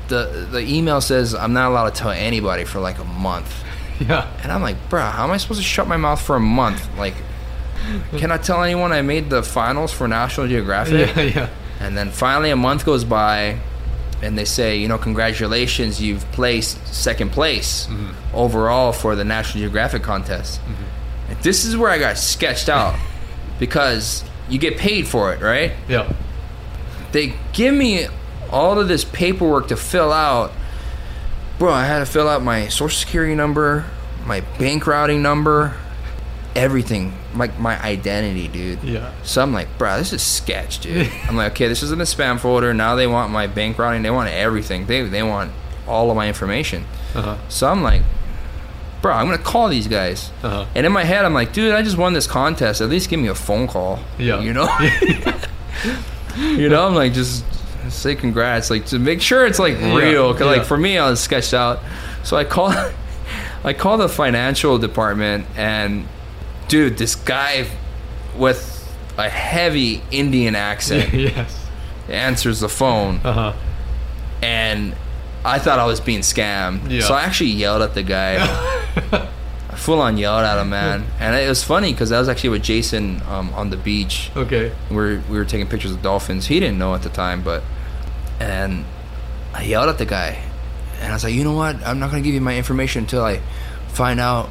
[0.08, 3.64] the the email says I'm not allowed to tell anybody for like a month.
[4.00, 4.32] Yeah.
[4.44, 6.88] And I'm like, bruh, how am I supposed to shut my mouth for a month?
[7.00, 7.16] Like,
[8.18, 11.16] can I tell anyone I made the finals for National Geographic?
[11.16, 11.22] Yeah.
[11.24, 11.50] Yeah.
[11.80, 13.58] And then finally, a month goes by,
[14.22, 18.36] and they say, you know, congratulations, you've placed second place mm-hmm.
[18.36, 20.60] overall for the National Geographic contest.
[20.62, 21.32] Mm-hmm.
[21.32, 22.98] And this is where I got sketched out
[23.60, 25.74] because you get paid for it, right?
[25.88, 26.12] Yeah.
[27.12, 28.08] They give me
[28.52, 30.52] all of this paperwork to fill out.
[31.60, 33.86] Bro, I had to fill out my social security number,
[34.26, 35.76] my bank routing number,
[36.58, 37.14] everything.
[37.36, 38.84] Like my identity, dude.
[38.84, 39.14] Yeah.
[39.24, 41.10] So I'm like, bro, this is sketch, dude.
[41.28, 42.74] I'm like, okay, this is in the spam folder.
[42.74, 44.02] Now they want my bank routing.
[44.02, 44.88] They want everything.
[44.88, 45.52] They they want
[45.88, 46.86] all of my information.
[47.16, 47.38] Uh-huh.
[47.48, 48.02] So I'm like,
[49.02, 50.32] bro, I'm gonna call these guys.
[50.44, 50.66] Uh-huh.
[50.76, 52.82] And in my head, I'm like, dude, I just won this contest.
[52.82, 54.00] At least give me a phone call.
[54.18, 54.42] Yeah.
[54.42, 54.68] You know.
[56.38, 57.46] you know, I'm like, just
[57.90, 60.34] say congrats, like to make sure it's like real.
[60.34, 60.48] Cause yeah.
[60.48, 61.80] like for me, I was sketched out.
[62.24, 62.74] So I call,
[63.64, 66.08] I call the financial department, and
[66.68, 67.68] dude, this guy
[68.36, 68.74] with
[69.18, 71.66] a heavy Indian accent yes.
[72.10, 73.54] answers the phone, Uh huh.
[74.42, 74.96] and
[75.46, 76.90] I thought I was being scammed.
[76.92, 77.02] Yeah.
[77.02, 78.38] So I actually yelled at the guy.
[79.70, 81.06] I full on yelled at him, man.
[81.20, 84.32] And it was funny because I was actually with Jason um, on the beach.
[84.36, 84.72] Okay.
[84.90, 86.48] We were, we were taking pictures of dolphins.
[86.48, 87.64] He didn't know at the time, but.
[88.40, 88.86] And
[89.54, 90.44] I yelled at the guy.
[91.00, 91.76] And I was like, you know what?
[91.86, 93.40] I'm not going to give you my information until I
[93.90, 94.50] find out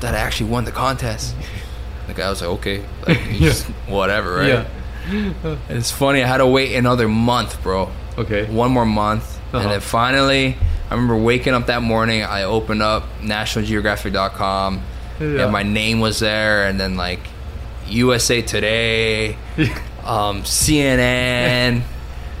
[0.00, 1.34] that I actually won the contest.
[2.06, 2.82] The guy was like, okay.
[3.06, 3.48] Like, Yeah.
[3.48, 4.48] just- whatever, right?
[4.48, 4.64] Yeah.
[5.08, 6.22] And It's funny.
[6.22, 8.44] I had to wait another month, bro Okay.
[8.46, 9.58] one more month, Uh-huh.
[9.62, 10.56] and then finally,
[10.90, 12.22] I remember waking up that morning.
[12.24, 14.82] I opened up NationalGeographic.com,
[15.20, 15.42] Yeah.
[15.44, 17.20] and my name was there, and then like
[17.88, 19.36] USA Today,
[20.04, 21.82] um, CNN,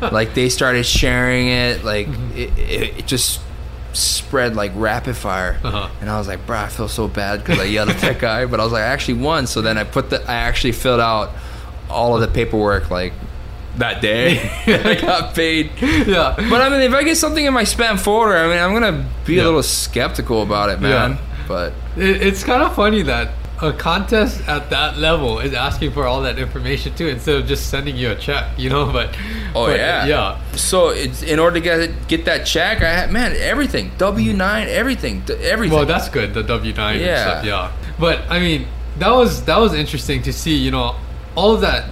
[0.12, 1.84] like they started sharing it.
[1.84, 2.38] Like Mm-hmm.
[2.38, 3.40] it, it, it just
[3.96, 5.88] spread like rapid fire, Uh-huh.
[6.00, 8.44] and I was like, "Bro, I feel so bad because I yelled at that guy,"
[8.46, 11.00] but I was like, "I actually won." So then I put the, I actually filled
[11.00, 11.30] out
[11.90, 13.12] all of the paperwork like
[13.78, 14.50] that day.
[14.66, 15.70] I got paid.
[15.80, 16.34] yeah.
[16.36, 19.04] But I mean, if I get something in my spam folder, I mean, I'm gonna
[19.24, 19.42] be Yeah.
[19.42, 21.12] a little skeptical about it, man.
[21.12, 21.18] Yeah.
[21.48, 23.28] But It, it's kind of funny that
[23.62, 27.70] a contest at that level is asking for all that information too, instead of just
[27.70, 28.86] sending you a check, you know.
[28.92, 29.16] But
[29.54, 33.10] oh but, yeah, yeah, So it's in order to get get that check, I had
[33.10, 35.76] man everything W nine everything everything.
[35.76, 36.34] Well, that's good.
[36.34, 37.22] The W nine Yeah.
[37.22, 37.44] stuff.
[37.44, 37.72] Yeah.
[37.98, 38.66] But I mean,
[38.98, 40.56] that was that was interesting to see.
[40.56, 40.96] You know,
[41.34, 41.88] all of that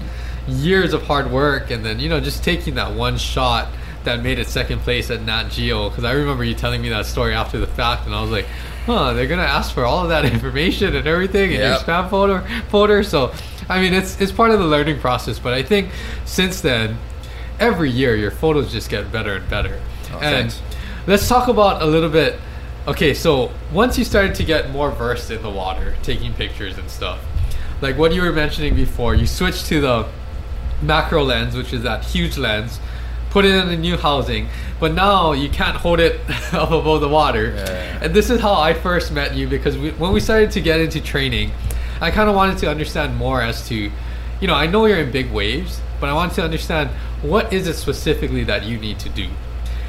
[0.47, 3.69] years of hard work, and then you know just taking that one shot
[4.05, 5.89] that made it second place at Nat Geo.
[5.89, 8.47] Because I remember you telling me that story after the fact, and I was like,
[8.87, 12.47] huh, they're gonna ask for all of that information and everything in your spam folder
[12.69, 13.03] folder.
[13.03, 13.33] So,
[13.69, 15.39] I mean, it's it's part of the learning process.
[15.39, 15.91] But I think
[16.25, 16.99] since then,
[17.59, 19.81] every year your photos just get better and better.
[20.13, 20.63] Oh, and thanks.
[21.07, 22.39] let's talk about a little bit.
[22.87, 26.91] Okay, so once you started to get more versed in the water, taking pictures and
[26.91, 27.19] stuff,
[27.81, 30.07] like what you were mentioning before, you switched to the
[30.83, 32.79] macro lens, which is that huge lens,
[33.35, 34.47] put it in a new housing,
[34.79, 36.21] but now you can't hold it
[36.53, 37.47] up above the water.
[37.47, 37.99] Yeah.
[38.03, 40.79] And this is how I first met you because we, when we started to get
[40.79, 41.51] into training,
[42.01, 45.11] I kind of wanted to understand more as to, you know, I know you're in
[45.11, 46.91] big waves, but I wanted to understand
[47.23, 49.29] what is it specifically that you need to do.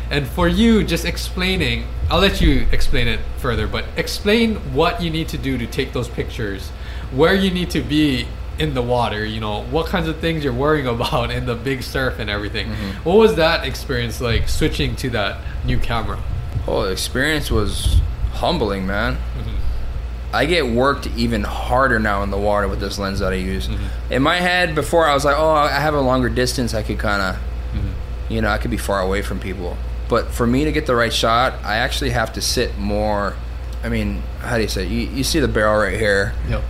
[0.09, 5.11] And for you, just explaining, I'll let you explain it further, but explain what you
[5.11, 6.69] need to do to take those pictures,
[7.13, 8.25] where you need to be
[8.59, 11.83] in the water, you know, what kinds of things you're worrying about in the big
[11.83, 12.69] surf and everything.
[13.03, 16.21] What was that experience like switching to that new camera?
[16.67, 17.99] oh, the experience was
[18.31, 19.15] humbling, man.
[19.15, 20.35] Mm-hmm.
[20.35, 23.67] I get worked even harder now in the water with this lens that I use.
[23.67, 24.13] Mm-hmm.
[24.13, 26.73] In my head, before I was like, oh, I have a longer distance.
[26.73, 28.33] I could kind of, Mm-hmm.
[28.33, 29.77] you know, I could be far away from people.
[30.09, 33.35] But for me to get the right shot, I actually have to sit more.
[33.83, 34.85] I mean, how do you say?
[34.85, 34.89] it?
[34.89, 36.33] You, you see the barrel right here.
[36.49, 36.63] Yep.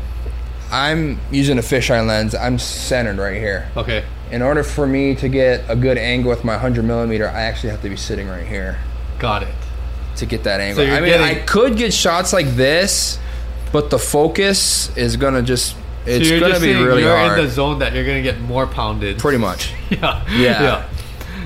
[0.71, 2.33] I'm using a fisheye lens.
[2.35, 3.69] I'm centered right here.
[3.77, 4.03] Okay.
[4.31, 7.69] In order for me to get a good angle with my 100 millimeter, I actually
[7.69, 8.77] have to be sitting right here
[9.19, 9.53] Got it.
[10.17, 10.83] to get that angle.
[10.83, 13.19] you're I mean, getting- I could get shots like this,
[13.71, 15.75] but the focus is gonna just
[16.07, 17.39] it's so you're gonna just be saying really you're hard.
[17.39, 19.19] in the zone that you're gonna get more pounded.
[19.19, 19.73] pretty much.
[19.89, 20.23] yeah.
[20.31, 20.61] Yeah.
[20.63, 20.85] Yeah.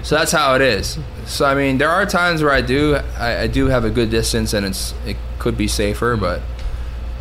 [0.03, 0.97] So that's how it is.
[1.25, 4.09] So I mean, there are times where I do I, I do have a good
[4.09, 6.41] distance and it's it could be safer, but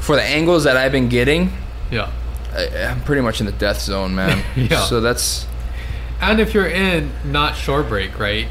[0.00, 1.52] for the angles that I've been getting,
[1.90, 2.10] Yeah.
[2.54, 4.42] I, I'm pretty much in the death zone, man.
[4.56, 4.80] Yeah.
[4.84, 5.46] So that's
[6.20, 8.48] And if you're in not shore break, right?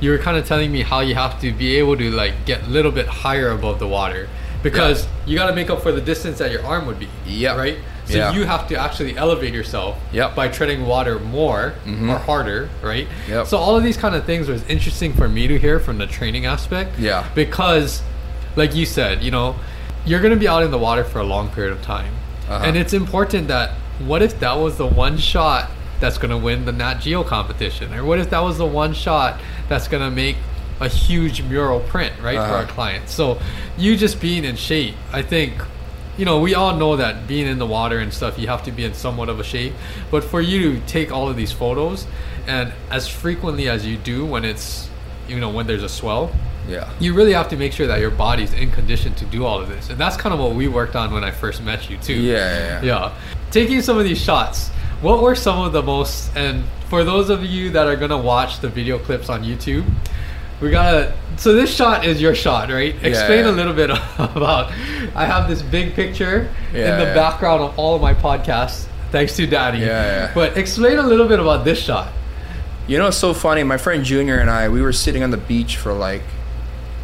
[0.00, 2.62] You were kind of telling me how you have to be able to like get
[2.64, 4.28] a little bit higher above the water
[4.62, 7.08] because you got to make up for the distance that your arm would be.
[7.26, 7.56] Yeah.
[7.56, 7.78] Right.
[8.06, 8.32] So Yeah.
[8.32, 10.34] you have to actually elevate yourself Yep.
[10.34, 12.10] by treading water more Mhm.
[12.10, 13.06] or harder, right?
[13.28, 13.46] Yep.
[13.46, 16.06] So all of these kind of things was interesting for me to hear from the
[16.06, 16.98] training aspect.
[16.98, 17.24] Yeah.
[17.34, 18.02] Because,
[18.56, 19.56] like you said, you know,
[20.06, 22.14] you're gonna be out in the water for a long period of time,
[22.48, 22.64] Uh-huh.
[22.64, 26.64] and it's important that what if that was the one shot that's going to win
[26.64, 27.92] the Nat Geo competition?
[27.92, 30.36] Or what if that was the one shot that's going to make
[30.80, 32.72] a huge mural print, right, for our Uh-huh.
[32.72, 33.12] clients?
[33.12, 33.38] So
[33.76, 35.54] you just being in shape, I think,
[36.16, 38.72] you know, we all know that being in the water and stuff, you have to
[38.72, 39.72] be in somewhat of a shape.
[40.10, 42.06] But for you to take all of these photos
[42.46, 44.88] and as frequently as you do when it's,
[45.28, 46.30] you know, when there's a swell,
[46.68, 46.88] Yeah.
[47.00, 49.68] you really have to make sure that your body's in condition to do all of
[49.68, 49.88] this.
[49.90, 52.14] And that's kind of what we worked on when I first met you too.
[52.14, 53.12] Yeah, yeah, yeah.
[53.50, 54.68] Taking some of these shots,
[55.00, 58.60] what were some of the most and for those of you that are gonna watch
[58.60, 59.84] the video clips on YouTube,
[60.60, 62.94] we gotta so this shot is your shot, right?
[62.96, 63.50] Yeah, Explain yeah.
[63.50, 64.70] a little bit about
[65.14, 69.36] I have this big picture Yeah, in the background of all of my podcasts, thanks
[69.36, 69.78] to Daddy.
[69.78, 70.34] Yeah, yeah.
[70.34, 72.12] But explain a little bit about this shot.
[72.86, 73.62] You know, it's so funny.
[73.64, 76.22] My friend Junior and I, we were sitting on the beach for like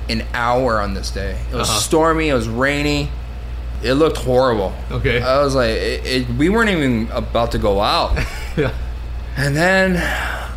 [0.09, 1.39] an hour on this day.
[1.51, 1.79] It was Uh-huh.
[1.81, 2.29] stormy.
[2.29, 3.11] It was rainy.
[3.83, 4.73] It looked horrible.
[4.91, 5.21] Okay.
[5.23, 8.17] I was like, it, it, we weren't even about to go out.
[8.57, 8.73] yeah.
[9.37, 9.97] and then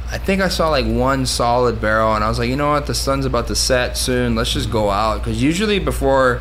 [0.09, 2.87] I think I saw like one solid barrel, and I was like, you know what?
[2.87, 4.35] The sun's about to set soon.
[4.35, 5.17] Let's just go out.
[5.19, 6.39] Because usually before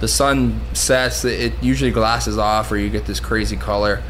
[0.00, 4.02] the sun sets, it it usually glasses off, or you get this crazy color.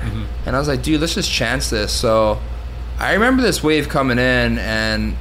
[0.46, 1.92] And I was like, dude, let's just chance this.
[1.92, 2.38] So
[3.00, 5.16] I remember this wave coming in, and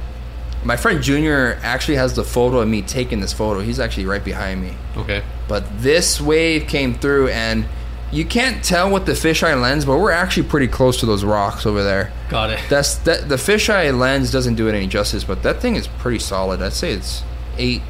[0.64, 3.60] my friend Junior actually has the photo of me taking this photo.
[3.60, 4.74] He's actually right behind me.
[4.96, 5.22] Okay.
[5.48, 7.66] But this wave came through, and
[8.12, 11.66] you can't tell with the fisheye lens, but we're actually pretty close to those rocks
[11.66, 12.12] over there.
[12.28, 12.60] Got it.
[12.68, 13.28] That's that.
[13.28, 16.62] The fisheye lens doesn't do it any justice, but that thing is pretty solid.
[16.62, 17.22] I'd say it's
[17.58, 17.82] eight,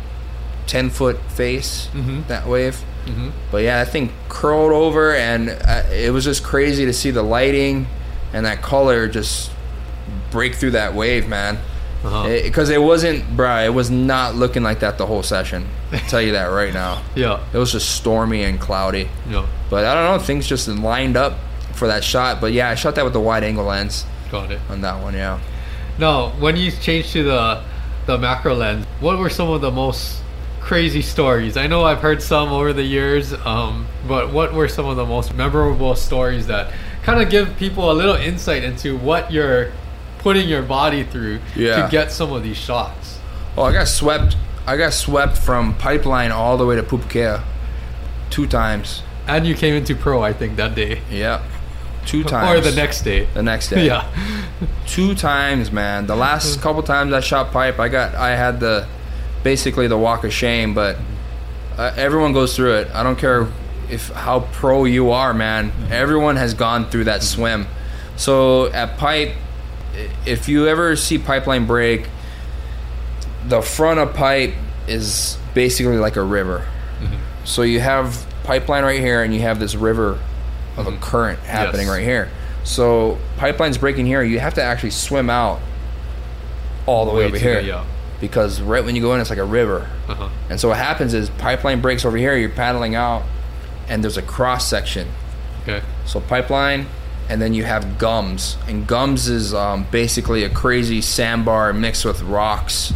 [0.66, 2.26] ten foot face Mhm.
[2.28, 2.76] that wave.
[3.04, 7.11] hmm But yeah, that thing curled over, and uh, it was just crazy to see
[7.11, 7.87] the lighting
[8.32, 9.50] and that color just
[10.30, 11.58] break through that wave, man.
[12.04, 12.28] Uh-huh.
[12.42, 15.66] Because it, wasn't, bruh, it was not looking like that the whole session.
[15.92, 17.02] I'll tell you that right now.
[17.14, 17.44] yeah.
[17.52, 19.08] It was just stormy and cloudy.
[19.28, 19.46] Yeah.
[19.70, 21.38] But I don't know, things just lined up
[21.74, 22.40] for that shot.
[22.40, 24.60] But yeah, I shot that with the wide angle lens Got it.
[24.68, 25.38] on that one, yeah.
[25.98, 27.62] Now, when you changed to the
[28.06, 30.20] the macro lens, what were some of the most
[30.60, 31.56] crazy stories?
[31.56, 35.06] I know I've heard some over the years, um, but what were some of the
[35.06, 36.72] most memorable stories that
[37.04, 39.70] kind of give people a little insight into what you're
[40.22, 41.82] putting your body through Yeah.
[41.85, 43.18] to get some of these shots?
[43.56, 44.37] Oh, I got swept.
[44.66, 47.42] I got swept from Pipeline all the way to Pupukea,
[48.30, 49.02] two times.
[49.26, 51.42] And you came into pro, I think, that day Yeah,
[52.06, 52.58] two times.
[52.58, 53.26] or the next day.
[53.35, 53.87] The next day.
[53.87, 54.06] Yeah.
[54.87, 56.06] two times, man.
[56.06, 58.14] The last couple times I shot pipe, I got.
[58.14, 58.87] I had the,
[59.42, 60.72] basically the walk of shame.
[60.74, 60.96] But
[61.76, 62.88] uh, everyone goes through it.
[62.94, 63.48] I don't care
[63.90, 65.72] if how pro you are, man.
[65.90, 67.66] Everyone has gone through that swim.
[68.16, 69.32] So at pipe,
[70.26, 72.09] if you ever see pipeline break,
[73.46, 74.55] the front of pipe
[74.87, 76.66] is basically like a river.
[77.44, 80.18] So you have pipeline right here, and you have this river
[80.76, 81.96] of a current happening Yes.
[81.96, 82.31] right here.
[82.64, 84.22] So pipeline's breaking here.
[84.22, 85.61] You have to actually swim out
[86.87, 87.85] all the way, Way over here the- yeah.
[88.20, 89.88] because right when you go in, it's like a river.
[90.09, 90.28] Uh-huh.
[90.50, 92.37] And so what happens is pipeline breaks over here.
[92.37, 93.24] You're paddling out,
[93.88, 95.09] and there's a cross section.
[95.64, 95.83] Okay.
[96.07, 96.87] So pipeline,
[97.28, 102.22] and then you have gums, and gums is um, basically a crazy sandbar mixed with
[102.22, 102.92] rocks.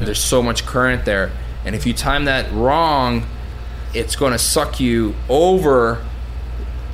[0.00, 1.30] There's so much current there,
[1.64, 3.26] and if you time that wrong,
[3.94, 6.04] it's going to suck you over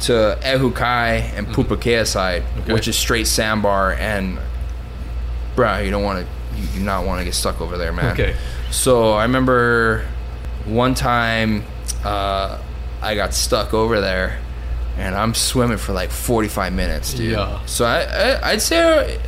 [0.00, 2.60] to Ehukai and Pupukea side, Mm-hmm.
[2.62, 2.72] Okay.
[2.72, 4.38] which is straight sandbar, and
[5.56, 8.12] bruh, you don't want to, you do not want to get stuck over there, man.
[8.12, 8.36] Okay.
[8.70, 10.04] So I remember
[10.64, 11.64] one time
[12.04, 12.58] uh,
[13.02, 14.38] I got stuck over there,
[14.98, 17.32] and I'm swimming for like 45 minutes, dude.
[17.32, 17.64] Yeah.
[17.66, 19.20] So I, I I'd say a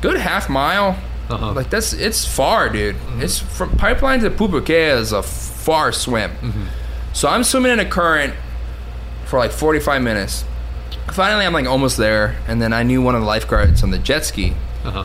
[0.00, 0.96] good half mile.
[1.28, 1.52] Uh-huh.
[1.52, 2.96] Like that's it's far, dude.
[3.18, 6.68] It's from pipeline to Pupukea is a far swim.
[7.12, 8.34] So I'm swimming in a current
[9.24, 10.44] for like 45 minutes.
[11.12, 13.98] Finally, I'm like almost there, and then I knew one of the lifeguards on the
[13.98, 15.04] jet ski Uh-huh.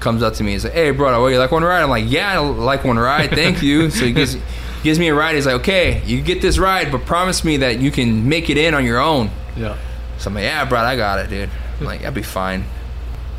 [0.00, 0.52] comes up to me.
[0.52, 3.30] He's like, "Hey, bro, you like one ride?" I'm like, "Yeah, I like one ride.
[3.30, 4.36] Thank you." so he gives
[4.82, 5.34] gives me a ride.
[5.34, 8.56] He's like, "Okay, you get this ride, but promise me that you can make it
[8.58, 9.76] in on your own." Yeah.
[10.18, 12.64] So I'm like, "Yeah, bro, I got it, dude." I'm like, "I'll be fine."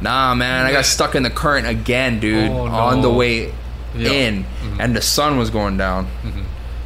[0.02, 3.54] Nah, man, I got stuck in the current again, dude, Oh, on the way
[3.96, 4.10] Yeah.
[4.10, 4.82] in, mm-hmm.
[4.82, 6.42] and the sun was going down, mm-hmm.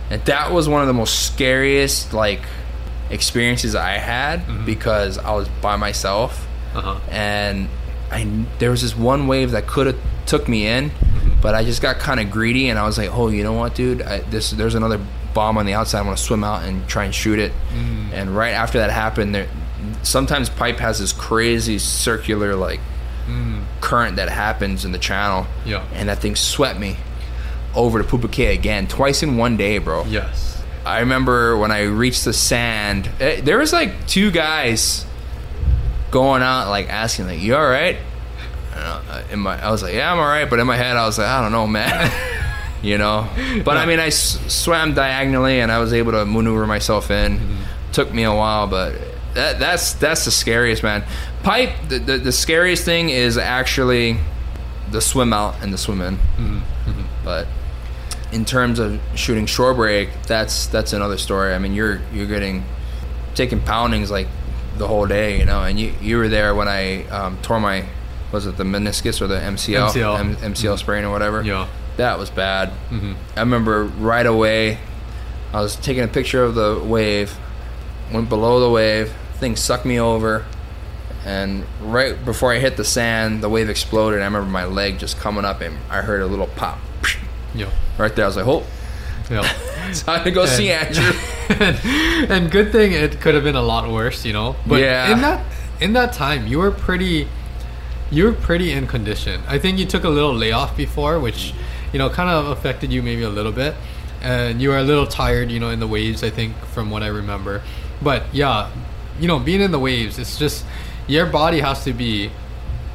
[0.09, 2.41] and that was one of the most scariest like
[3.10, 4.65] experiences I had mm-hmm.
[4.65, 6.97] because I was by myself Uh-huh.
[7.10, 7.69] and
[8.12, 8.27] I
[8.60, 10.91] there was this one wave that could have took me in,
[11.46, 13.75] but I just got kind of greedy and I was like, oh, you know what,
[13.75, 15.00] dude, I, this there's another
[15.35, 16.00] bomb on the outside.
[16.00, 17.52] I'm gonna swim out and try and shoot it.
[18.12, 19.48] And right after that happened, there
[20.02, 22.79] sometimes pipe has this crazy circular like
[23.79, 25.83] current that happens in the channel, Yeah.
[25.93, 26.98] and that thing swept me
[27.75, 30.06] over to Pupukea again twice in one day, bro.
[30.06, 30.63] Yes.
[30.83, 35.06] I remember when I reached the sand, eh, there was like two guys
[36.10, 37.98] going out like asking like, "You all right?"
[38.76, 41.06] Uh, in my, I was like, "Yeah, I'm all right," but in my head, I
[41.06, 42.12] was like, "I don't know, man."
[42.84, 43.28] you know.
[43.63, 47.40] But I mean, I s- swam diagonally and I was able to maneuver myself in.
[47.94, 48.94] Took me a while, but
[49.34, 51.04] that, that's that's the scariest, man.
[51.44, 51.69] Pipe.
[51.88, 54.17] The, the, the scariest thing is actually
[54.92, 56.19] the swim out and the swim in.
[57.23, 57.48] But
[58.32, 61.54] in terms of shooting shore break, that's that's another story.
[61.54, 62.65] I mean, you're you're getting
[63.34, 64.28] taking poundings like
[64.78, 65.63] the whole day, you know.
[65.63, 67.86] And you you were there when I um, tore my
[68.36, 70.19] was it the meniscus or the MCL MCL.
[70.19, 71.42] M- MCL sprain or whatever.
[71.42, 71.67] Yeah.
[71.98, 72.69] That was bad.
[72.90, 73.13] Mm-hmm.
[73.36, 74.77] I remember right away,
[75.54, 77.36] I was taking a picture of the wave,
[78.12, 80.46] went below the wave, thing sucked me over,
[81.25, 84.21] and right before I hit the sand, the wave exploded.
[84.21, 86.79] I remember my leg just coming up, and I heard a little pop.
[87.56, 87.69] Yeah.
[87.98, 88.63] Right there, I was like, "Oh,
[89.29, 89.42] Yeah.
[89.94, 91.13] time to go see Andrew."
[91.50, 94.56] and, and good thing it could have been a lot worse, you know.
[94.67, 95.13] But Yeah.
[95.13, 95.46] in that
[95.79, 97.27] in that time, you were pretty
[98.15, 99.41] you were pretty in condition.
[99.47, 101.53] I think you took a little layoff before, which
[101.91, 103.75] you know kind of affected you maybe a little bit,
[104.21, 106.23] and you were a little tired, you know, in the waves.
[106.23, 107.61] I think from what I remember,
[108.01, 108.69] but yeah,
[109.19, 110.65] you know, being in the waves, it's just
[111.07, 112.31] your body has to be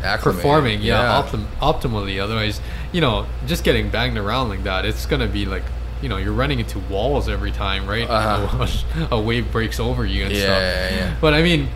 [0.03, 0.23] Acclimated.
[0.43, 2.21] performing, yeah, Optim- optimally.
[2.23, 2.61] Otherwise,
[2.93, 5.63] you know, just getting banged around like that, it's gonna be like,
[6.03, 8.09] you know, you're running into walls every time, right?
[8.09, 9.07] Uh-huh.
[9.11, 10.61] a wave breaks over you and Yeah, stuff.
[10.63, 11.17] yeah, yeah.
[11.21, 11.69] But I mean,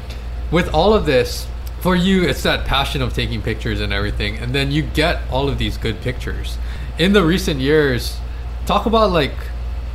[0.51, 1.47] with all of this,
[1.85, 5.51] for you, it's that passion of taking pictures and everything, and then you get all
[5.51, 6.57] of these good pictures.
[6.99, 8.16] In the recent years,
[8.64, 9.35] talk about like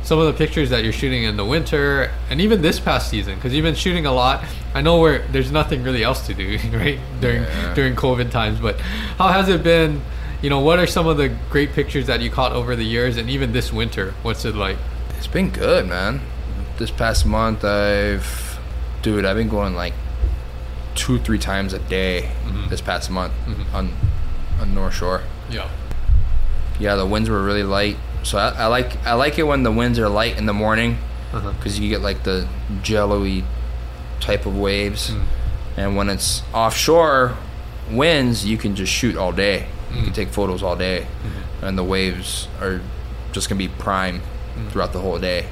[0.04, 3.34] some of the pictures that you're shooting in the winter and even this past season
[3.34, 4.44] because you've been shooting a lot.
[4.72, 7.00] I know where there's nothing really else to do, right?
[7.20, 7.74] During Yeah.
[7.74, 8.78] during COVID times, but
[9.18, 10.00] how has it been?
[10.42, 13.16] You know, what are some of the great pictures that you caught over the years,
[13.16, 14.14] and even this winter?
[14.22, 14.78] What's it like?
[15.18, 16.20] It's been good, man.
[16.78, 18.58] This past month, I've,
[19.02, 19.92] dude, I've been going like
[20.94, 22.30] two, three times a day.
[22.44, 22.68] Mm-hmm.
[22.68, 23.74] This past month mm-hmm.
[23.74, 23.92] on
[24.60, 25.22] on North Shore.
[25.50, 25.68] Yeah,
[26.78, 29.72] Yeah, the winds were really light, so I, I like I like it when the
[29.72, 30.98] winds are light in the morning
[31.32, 31.52] uh-huh.
[31.52, 32.48] because you get like the
[32.82, 33.42] jello-y
[34.20, 35.22] type of waves, mm.
[35.76, 37.36] and when it's offshore
[37.90, 39.66] winds, you can just shoot all day.
[39.90, 40.04] You mm.
[40.04, 41.64] can take photos all day, mm-hmm.
[41.64, 42.80] and the waves are
[43.32, 44.20] just gonna be prime
[44.54, 44.70] mm.
[44.70, 45.46] throughout the whole day.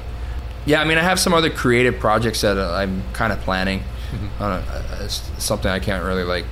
[0.65, 3.83] Yeah, I mean, I have some other creative projects that uh, I'm kind of planning.
[4.11, 6.45] I don't know, uh, it's something I can't really like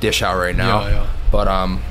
[0.00, 0.82] dish out right now.
[0.82, 1.06] Yeah, yeah.
[1.32, 1.82] But um,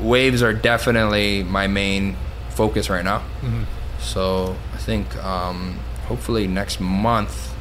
[0.00, 2.16] waves are definitely my main
[2.50, 3.22] focus right now.
[3.42, 3.64] Mhm.
[4.00, 7.54] So I think um, hopefully next month,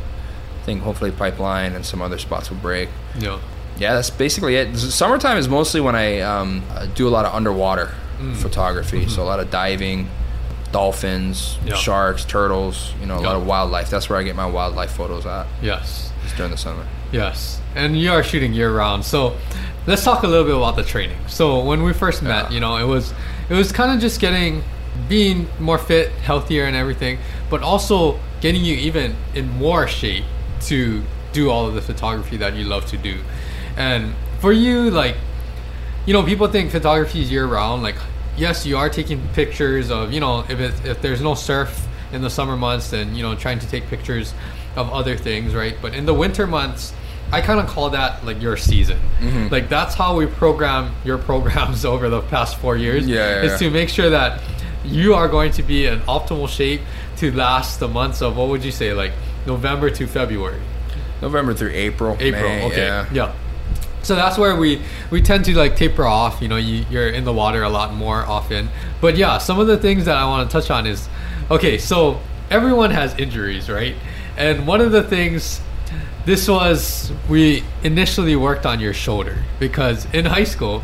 [0.61, 2.89] I think hopefully Pipeline and some other spots will break.
[3.17, 3.39] yeah,
[3.77, 4.75] Yeah, that's basically it.
[4.77, 6.63] Summertime is mostly when I um,
[6.95, 8.35] do a lot of underwater Mm.
[8.35, 9.07] photography.
[9.09, 10.07] So a lot of diving,
[10.71, 11.75] dolphins, Yeah.
[11.75, 12.93] sharks, turtles.
[12.99, 13.89] You know, a lot of wildlife.
[13.89, 15.47] That's where I get my wildlife photos at.
[15.61, 16.11] yes.
[16.25, 16.85] Is during the summer.
[17.11, 19.03] Yes, and you are shooting year round.
[19.05, 19.35] So
[19.87, 21.17] let's talk a little bit about the training.
[21.27, 22.53] So when we first met, Yeah.
[22.55, 23.13] you know, it was
[23.49, 24.63] it was kind of just getting
[25.09, 27.17] being more fit, healthier, and everything,
[27.49, 30.23] but also getting you even in more shape
[30.67, 31.01] to
[31.33, 33.17] do all of the photography that you love to do.
[33.77, 35.15] And for you, like,
[36.05, 37.83] you know, people think photography is year round.
[37.83, 37.95] Like,
[38.37, 42.21] yes, you are taking pictures of, you know, if it, if there's no surf in
[42.21, 44.33] the summer months, then you know, trying to take pictures
[44.75, 45.75] of other things, right?
[45.81, 46.93] But in the winter months,
[47.31, 48.99] I kind of call that like your season.
[49.19, 49.47] Mm-hmm.
[49.47, 53.07] Like that's how we program your programs over the past four years.
[53.07, 54.41] Yeah, yeah, is to make sure that
[54.83, 56.81] you are going to be in optimal shape
[57.17, 59.13] to last the months of what would you say, like
[59.45, 60.59] November to February.
[61.21, 62.17] November through April.
[62.19, 62.41] April.
[62.41, 62.87] May, okay.
[62.87, 63.07] Yeah.
[63.13, 63.33] Yeah.
[64.03, 66.41] So that's where we we tend to like taper off.
[66.41, 68.69] You know, you, you're in the water a lot more often.
[68.99, 71.07] But yeah, some of the things that I want to touch on is
[71.49, 71.77] okay.
[71.77, 73.95] So everyone has injuries, right?
[74.37, 75.61] And one of the things
[76.25, 80.83] this was we initially worked on your shoulder because in high school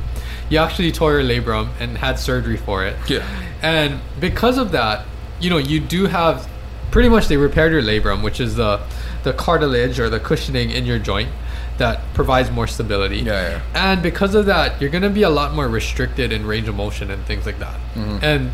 [0.50, 2.96] you actually tore your labrum and had surgery for it.
[3.10, 3.28] Yeah.
[3.62, 5.06] And because of that,
[5.40, 6.50] you know, you do have
[6.92, 8.82] pretty much they repaired your labrum, which is the
[9.24, 11.30] the cartilage or the cushioning in your joint
[11.78, 13.18] that provides more stability.
[13.18, 13.92] Yeah, yeah.
[13.92, 17.12] And because of that, you're gonna be a lot more restricted in range of motion
[17.12, 17.76] and things like that.
[17.96, 18.18] Mm-hmm.
[18.24, 18.52] And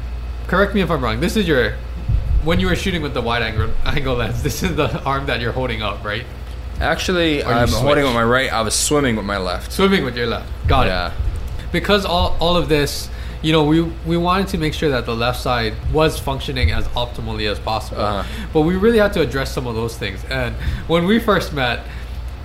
[0.48, 1.20] correct me if I'm wrong.
[1.20, 1.74] This is your
[2.44, 4.44] when you were shooting with the wide angle angle lens.
[4.44, 6.26] This is the arm that you're holding up, right?
[6.80, 8.06] Actually, I'm holding switch?
[8.06, 8.52] with my right.
[8.52, 9.72] I was swimming with my left.
[9.72, 10.52] Swimming with your left.
[10.68, 11.18] Got it.
[11.72, 13.10] Because all, all of this
[13.42, 16.88] you know we we wanted to make sure that the left side was functioning as
[16.90, 18.48] optimally as possible Uh-huh.
[18.54, 20.56] but we really had to address some of those things and
[20.88, 21.86] when we first met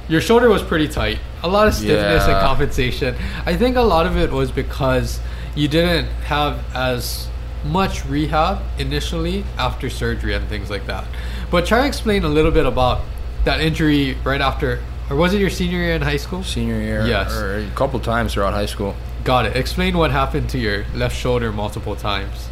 [0.09, 3.15] your shoulder was pretty tight a lot of stiffness and compensation
[3.47, 5.21] i think a lot of it was because
[5.55, 7.29] you didn't have as
[7.65, 11.05] much rehab initially after surgery and things like that
[11.51, 13.01] but try to explain a little bit about
[13.45, 14.81] that injury right after
[15.11, 16.43] or was it your senior year in high school?
[16.45, 17.35] Senior year, Yes.
[17.35, 18.95] or a couple times throughout high school.
[19.25, 19.57] Got it.
[19.57, 22.51] Explain what happened to your left shoulder multiple times.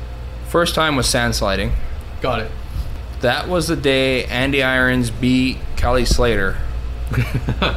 [0.48, 1.72] First time was sand sliding.
[2.22, 2.50] Got it.
[3.20, 6.56] That was the day Andy Irons beat Kelly Slater.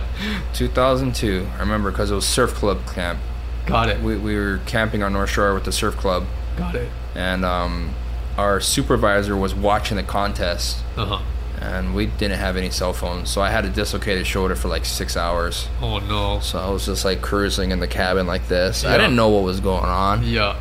[0.53, 1.47] 2002.
[1.55, 3.19] I remember because it was surf club camp.
[3.65, 4.01] Got it.
[4.01, 6.25] We, we were camping on North Shore with the surf club,
[6.57, 6.89] Got it.
[7.15, 7.93] and um,
[8.37, 11.21] our supervisor was watching the contest, Uh huh.
[11.61, 14.85] and we didn't have any cell phones, so I had a dislocated shoulder for like
[14.85, 15.67] six hours.
[15.81, 16.39] Oh no.
[16.39, 18.83] So I was just like cruising in the cabin like this.
[18.83, 18.93] Yeah.
[18.93, 20.55] I didn't know what was going on, Yeah.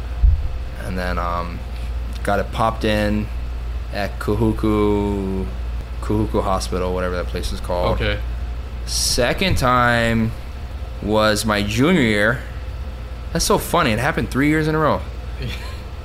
[0.85, 1.59] and then um,
[2.25, 3.27] got it popped in
[3.95, 5.47] at Kahuku,
[6.03, 7.95] Kahuku Hospital, whatever that place is called.
[8.03, 8.21] Okay.
[8.89, 10.33] Second time
[11.03, 12.43] was my junior year.
[13.33, 13.91] That's so funny.
[13.91, 15.01] It happened three years in a row.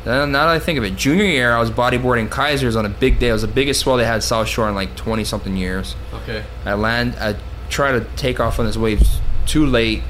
[0.05, 2.89] Now now that I think of it, junior year I was bodyboarding Kaisers on a
[2.89, 3.29] big day.
[3.29, 5.95] It was the biggest swell they had South Shore in like twenty something years.
[6.13, 6.43] Okay.
[6.65, 7.15] I land.
[7.21, 7.38] I
[7.69, 9.01] try to take off on this wave
[9.45, 10.03] too late.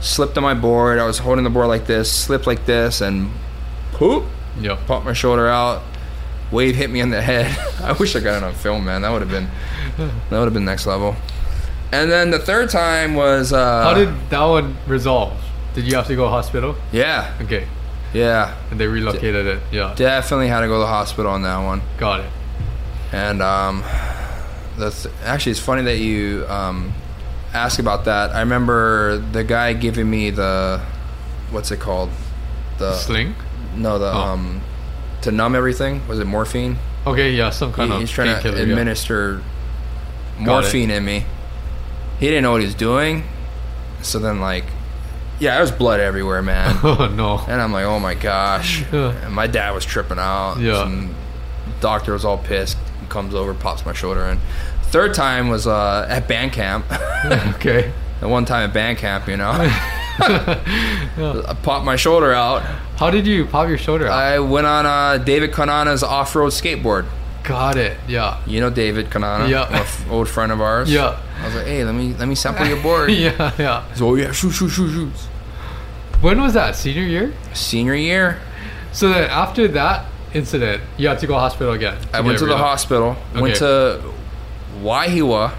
[0.00, 0.98] Slipped on my board.
[0.98, 2.10] I was holding the board like this.
[2.10, 3.30] Slipped like this, and
[3.92, 4.24] poop.
[4.60, 4.76] Yeah.
[4.88, 5.82] Popped my shoulder out.
[6.50, 7.56] Wave hit me in the head.
[7.84, 9.02] I wish I got it on film, man.
[9.02, 9.48] That would have been
[9.96, 11.14] that would have been next level.
[11.92, 15.32] And then the third time was uh, How did that one resolve?
[15.74, 16.76] Did you have to go to hospital?
[16.92, 17.66] yeah Okay.
[18.12, 19.60] yeah And they relocated it.
[19.72, 19.94] Yeah.
[19.96, 21.82] definitely had to go to the hospital on that one.
[21.98, 22.30] Got it.
[23.12, 23.82] And um,
[24.78, 26.92] that's actually it's funny that you um,
[27.52, 28.30] ask about that.
[28.30, 30.80] I remember the guy giving me the
[31.50, 32.10] what's it called
[32.78, 33.34] the Sling?
[33.76, 34.18] no the Oh.
[34.32, 34.60] um
[35.22, 36.78] to numb everything was it morphine?
[37.06, 38.56] Okay, yeah, some kind He- of he's trying to yeah.
[38.62, 39.42] administer
[40.38, 41.24] Got morphine in me.
[42.20, 43.24] He didn't know what he was doing,
[44.02, 44.64] so then like,
[45.38, 46.76] yeah, there was blood everywhere, man.
[46.84, 47.38] Oh no.
[47.48, 48.84] and I'm like, oh my gosh.
[48.92, 49.12] Yeah.
[49.24, 50.56] And my dad was tripping out.
[50.60, 50.86] Yeah.
[50.86, 51.14] And
[51.80, 52.76] doctor was all pissed.
[53.00, 54.38] He comes over, pops my shoulder in.
[54.82, 56.84] Third time was uh, at band camp.
[57.54, 57.90] okay.
[58.20, 62.62] the one time at band camp, you know, I popped my shoulder out.
[62.96, 64.12] How did you pop your shoulder out?
[64.12, 67.06] I went on uh, David Kanana's off-road skateboard.
[67.50, 67.96] Got it.
[68.08, 68.40] Yeah.
[68.46, 69.86] You know David Kanana, Yeah.
[70.10, 70.90] old friend of ours.
[70.90, 71.18] Yeah.
[71.40, 73.10] I was like, hey, let me let me sample your board.
[73.26, 73.88] yeah, yeah.
[73.90, 75.12] He's, oh yeah, shoot, shoot, shoot, shoot.
[76.20, 76.76] When was that?
[76.76, 77.32] Senior year?
[77.54, 78.38] Senior year,
[78.92, 81.96] So then after that incident, you had to go to hospital again.
[82.12, 83.16] I went to the relo- hospital.
[83.34, 84.02] Went to
[84.82, 85.52] Wahiawa.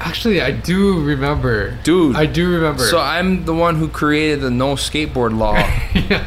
[0.00, 1.78] Actually, I do remember.
[1.84, 2.16] Dude.
[2.16, 2.82] I do remember.
[2.84, 5.54] So I'm the one who created the no skateboard law
[5.94, 6.24] yeah.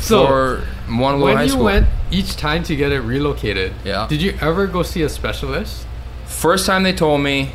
[0.00, 1.64] So Moanalua when High you School.
[1.64, 4.06] went each time to get it relocated, Yeah.
[4.08, 5.86] did you ever go see a specialist?
[6.26, 7.52] First time they told me,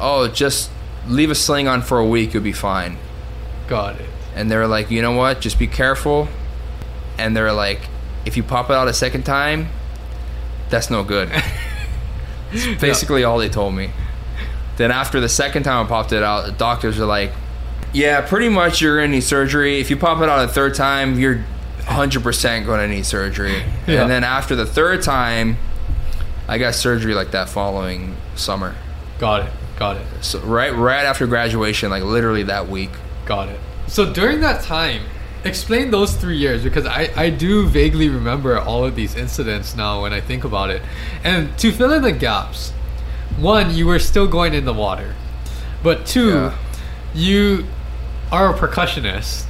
[0.00, 0.70] oh, just
[1.08, 2.96] leave a sling on for a week, you'll be fine.
[3.68, 4.08] Got it.
[4.34, 5.40] And they were like, you know what?
[5.40, 6.28] Just be careful.
[7.18, 7.80] And they were like,
[8.24, 9.68] if you pop it out a second time,
[10.68, 11.30] that's no good.
[12.52, 13.90] That's basically all they told me.
[14.76, 17.32] Then after the second time I popped it out, the doctors are like,
[17.92, 19.80] yeah, pretty much you're gonna need surgery.
[19.80, 21.44] If you pop it out a third time, you're
[21.86, 23.62] 100% gonna need surgery.
[23.86, 24.02] Yeah.
[24.02, 25.56] And then after the third time,
[26.48, 28.74] I got surgery like that following summer.
[29.18, 29.52] Got it.
[29.78, 30.06] Got it.
[30.22, 32.90] So right right after graduation, like literally that week.
[33.24, 33.60] Got it.
[33.88, 35.02] So during that time,
[35.44, 40.02] explain those three years because I, I do vaguely remember all of these incidents now
[40.02, 40.82] when I think about it.
[41.22, 42.70] And to fill in the gaps,
[43.38, 45.14] one, you were still going in the water.
[45.82, 46.54] But two, Yeah.
[47.14, 47.66] you
[48.32, 49.44] are a percussionist.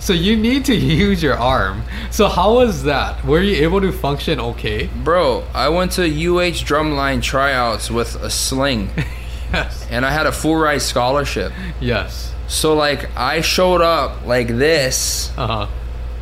[0.00, 0.74] So you need to
[1.04, 1.82] use your arm.
[2.10, 3.24] So how was that?
[3.24, 4.88] Were you able to function okay?
[5.04, 8.90] Bro, I went to UH drumline tryouts with a sling
[9.52, 9.86] Yes.
[9.90, 11.52] and I had a full ride scholarship.
[11.80, 12.32] Yes.
[12.48, 15.66] So like I showed up like this Uh huh.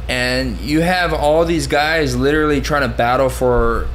[0.08, 3.88] and you have all these guys literally trying to battle for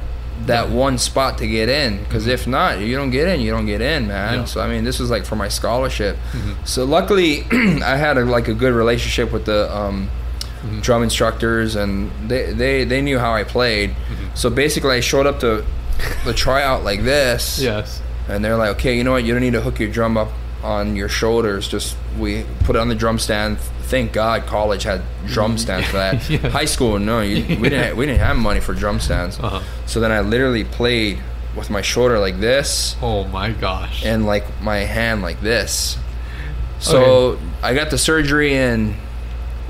[0.46, 3.66] that one spot to get in because if not you don't get in you don't
[3.66, 4.44] get in man Yeah.
[4.44, 6.52] so i mean this was like for my scholarship mm-hmm.
[6.64, 7.44] so luckily
[7.82, 10.10] i had a, like a good relationship with the um,
[10.60, 10.80] mm-hmm.
[10.80, 14.34] drum instructors and they, they they knew how i played mm-hmm.
[14.34, 15.64] so basically i showed up to
[16.24, 18.02] the tryout like this Yes.
[18.28, 19.24] and they're like, okay, you know what?
[19.24, 20.30] You don't need to hook your drum up
[20.62, 21.68] on your shoulders.
[21.68, 23.58] Just we put it on the drum stand.
[23.94, 26.28] Thank God college had drum stands for that.
[26.28, 26.48] Yeah.
[26.48, 27.96] High school, no, you, we didn't.
[27.96, 29.38] We didn't have money for drum stands.
[29.38, 29.62] Uh-huh.
[29.86, 31.20] So then I literally played
[31.54, 34.04] with my shoulder like this Oh my gosh.
[34.04, 35.96] and like my hand like this.
[36.80, 38.96] So I got the surgery in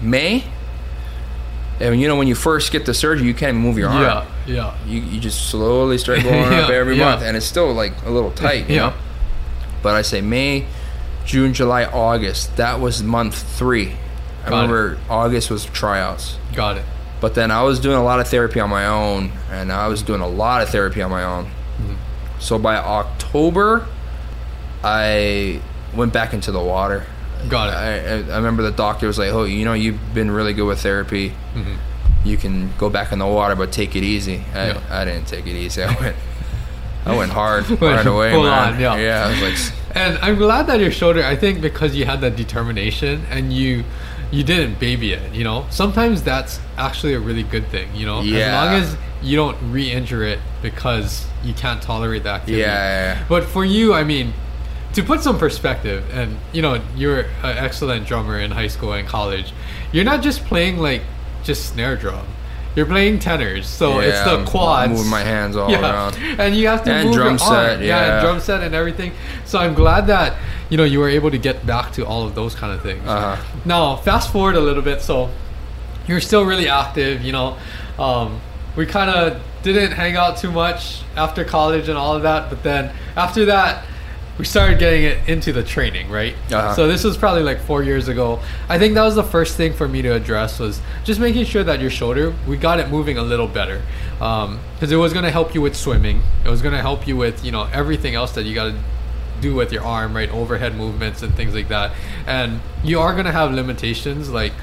[0.00, 0.44] May.
[1.80, 4.26] And you know when you first get the surgery, you can't move your arm yeah.
[4.46, 4.74] Yeah.
[4.86, 7.04] you, you just slowly start going up every yeah.
[7.10, 8.76] month and it's still like a little tight Yeah.
[8.90, 8.94] know?
[9.82, 10.66] but i say may
[11.24, 13.96] june july august that was month three
[14.44, 14.62] i Got it.
[14.72, 16.84] remember august was tryouts Got it.
[17.20, 20.02] but then i was doing a lot of therapy on my own and i was
[20.02, 21.94] doing a lot of therapy on my own Mm-hmm.
[22.40, 23.86] so by october
[24.82, 25.60] i
[25.94, 27.06] went back into the water.
[27.48, 27.72] Got it.
[28.28, 30.80] I, I, remember the doctor was like, "Oh, you know, you've been really good with
[30.80, 31.32] therapy.
[31.54, 31.76] Mhm.
[32.24, 34.80] You can go back in the water, but take it easy." I, Yeah.
[34.90, 35.82] I didn't take it easy.
[35.82, 36.16] I went,
[37.06, 38.74] I went hard, right away, full man.
[38.74, 38.96] on, yeah.
[38.96, 39.26] yeah.
[39.26, 41.22] I was like, And I'm glad that your shoulder.
[41.22, 43.84] I think because you had that determination and you
[44.34, 45.32] you didn't baby it.
[45.32, 47.88] You know, sometimes that's actually a really good thing.
[47.94, 48.38] You know, Yeah.
[48.38, 52.60] as long as you don't re-injure it because you can't tolerate that yeah, activity.
[52.62, 53.24] yeah, yeah.
[53.28, 54.32] But for you, I mean,
[54.94, 59.06] to put some perspective, and you know, you're an excellent drummer in high school and
[59.08, 59.52] college.
[59.92, 61.02] You're not just playing like
[61.44, 62.26] just snare drum.
[62.76, 64.90] You're playing tenors, so it's Yeah, the I'm quads.
[64.92, 65.80] moving my hands all yeah.
[65.80, 66.16] around.
[66.40, 67.80] and you have to And move drum your set, arm.
[67.82, 68.12] yeah, yeah.
[68.14, 69.12] and drum set and everything.
[69.44, 70.34] So I'm glad that
[70.74, 73.06] you know you were able to get back to all of those kind of things.
[73.06, 73.40] Uh-huh.
[73.64, 75.02] Now, fast forward a little bit.
[75.02, 75.30] So
[76.08, 77.22] you're still really active.
[77.22, 77.56] You know,
[77.96, 78.40] um,
[78.74, 82.50] we kind of didn't hang out too much after college and all of that.
[82.50, 83.84] But then after that,
[84.36, 86.34] we started getting it into the training, right?
[86.50, 86.74] Uh-huh.
[86.74, 88.40] So this was probably like four years ago.
[88.68, 91.62] I think that was the first thing for me to address was just making sure
[91.62, 93.80] that your shoulder we got it moving a little better,
[94.18, 96.22] because it was going to help you with swimming.
[96.44, 98.74] It was going to help you with you know everything else that you got to
[99.44, 100.30] do with your arm, right?
[100.30, 101.92] Overhead movements and things like that.
[102.26, 104.54] And you are going to have limitations like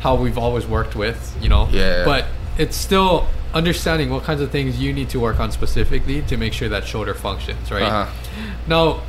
[0.00, 1.68] how we've always worked with, you know.
[1.70, 2.04] Yeah.
[2.04, 2.26] But
[2.58, 6.52] it's still understanding what kinds of things you need to work on specifically to make
[6.52, 7.82] sure that shoulder functions, right?
[7.82, 8.12] Uh-huh.
[8.66, 9.02] Now,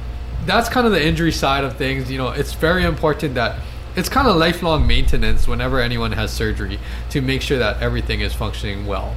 [0.45, 2.09] that's kind of the injury side of things.
[2.09, 3.59] You know, it's very important that
[3.95, 8.34] it's kind of lifelong maintenance whenever anyone has surgery to make sure that everything is
[8.34, 9.15] functioning well.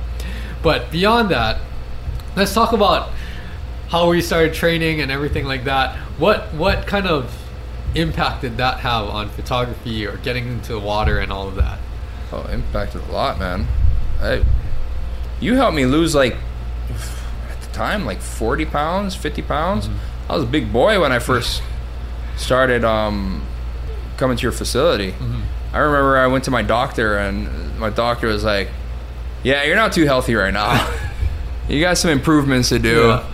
[0.63, 1.61] But beyond that,
[2.35, 3.11] let's talk about
[3.91, 5.97] how we started training and everything like that.
[6.17, 7.37] What what kind of
[7.95, 11.79] impact did that have on photography or getting into the water and all of that?
[12.33, 13.67] Oh, impacted a lot, man.
[14.21, 14.45] I,
[15.41, 16.37] you helped me lose like
[17.51, 19.89] at the time like forty pounds, fifty pounds.
[20.29, 21.61] I was a big boy when I first
[22.37, 23.45] started um,
[24.17, 25.17] coming to your facility.
[25.73, 28.69] I remember I went to my doctor and my doctor was like,
[29.43, 30.89] "Yeah, you're not too healthy right now.
[31.69, 33.27] you got some improvements to do." Yeah.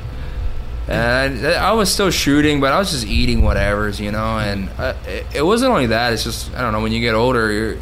[0.89, 4.39] And I was still shooting, but I was just eating whatever's, you know.
[4.39, 6.80] And uh, it, it wasn't only that; it's just I don't know.
[6.80, 7.76] When you get older, your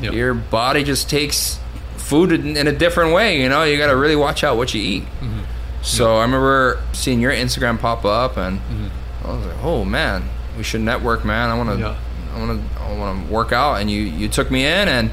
[0.00, 0.10] Yeah.
[0.10, 1.58] your body just takes
[1.96, 3.40] food in, in a different way.
[3.40, 5.02] You know, you got to really watch out what you eat.
[5.04, 5.40] Mm-hmm.
[5.82, 9.26] So I remember seeing your Instagram pop up, and Mm-hmm.
[9.26, 10.24] I was like, "Oh man,
[10.58, 11.48] we should network, man.
[11.48, 11.96] I want to, Yeah.
[12.34, 15.10] I want to, I want to work out." And you you took me in, and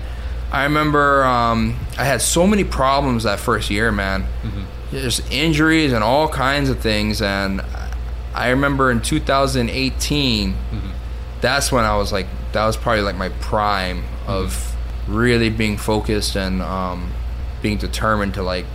[0.52, 4.26] I remember um, I had so many problems that first year, man.
[4.92, 4.98] Mm-hmm.
[4.98, 7.62] Just injuries and all kinds of things, and
[8.36, 10.90] I remember in 2018 Mm-hmm.
[11.42, 14.76] that's when I was like, that was probably like my prime of
[15.08, 17.12] really being focused and um,
[17.62, 18.66] being determined to like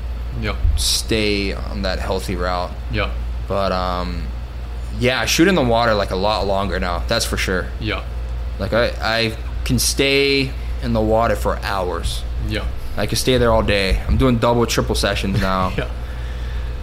[0.41, 0.57] Yep.
[0.77, 2.71] stay on that healthy route.
[2.93, 3.11] Yep.
[3.49, 4.25] But um,
[4.99, 6.99] yeah, I shoot in the water like a lot longer now.
[7.09, 7.69] That's for sure.
[7.81, 8.05] Yeah.
[8.59, 10.51] Like I, I can stay
[10.83, 12.23] in the water for hours.
[12.49, 12.67] Yeah.
[12.99, 14.03] I can stay there all day.
[14.07, 15.73] I'm doing double, triple sessions now.
[15.79, 15.91] Yeah.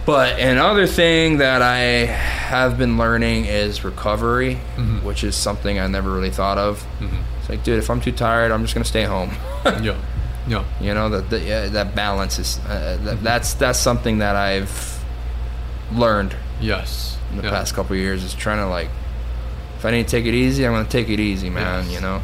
[0.06, 5.02] But another thing that I have been learning is recovery, Mhm.
[5.02, 6.84] which is something I never really thought of.
[7.00, 7.08] Mhm.
[7.40, 9.30] It's like, dude, if I'm too tired, I'm just gonna stay home.
[9.82, 9.94] Yeah.
[10.46, 10.62] Yeah.
[10.78, 14.98] you know that that, yeah, that balance is uh, that, that's that's something that I've
[15.90, 17.16] learned Yes.
[17.30, 17.50] in the Yeah.
[17.50, 18.90] past couple of years is trying to like,
[19.78, 21.84] if I need to take it easy, I'm gonna take it easy, man.
[21.84, 21.94] Yes.
[21.94, 22.20] You know.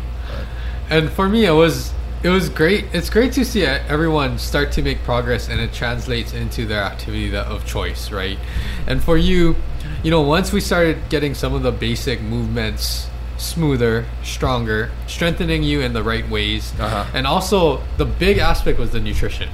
[0.91, 1.93] And for me, it was
[2.23, 2.87] it was great.
[2.93, 6.83] It's great to see uh, everyone start to make progress, and it translates into their
[6.83, 8.39] activity of choice, right?
[8.87, 9.57] And for you,
[10.03, 13.09] you know, once we started getting some of the basic movements
[13.39, 17.07] smoother, stronger, strengthening you in the right ways, Uh-huh.
[17.15, 19.49] and also the big aspect was the nutrition.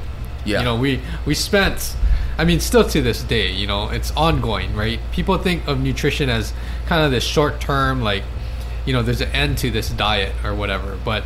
[0.44, 0.58] Yeah.
[0.58, 1.94] You know, we we spent
[2.38, 4.98] I mean still to this day, you know, it's ongoing, right?
[5.12, 6.52] People think of nutrition as
[6.86, 8.24] kind of this short term like
[8.84, 11.22] you know, there's an end to this diet or whatever, but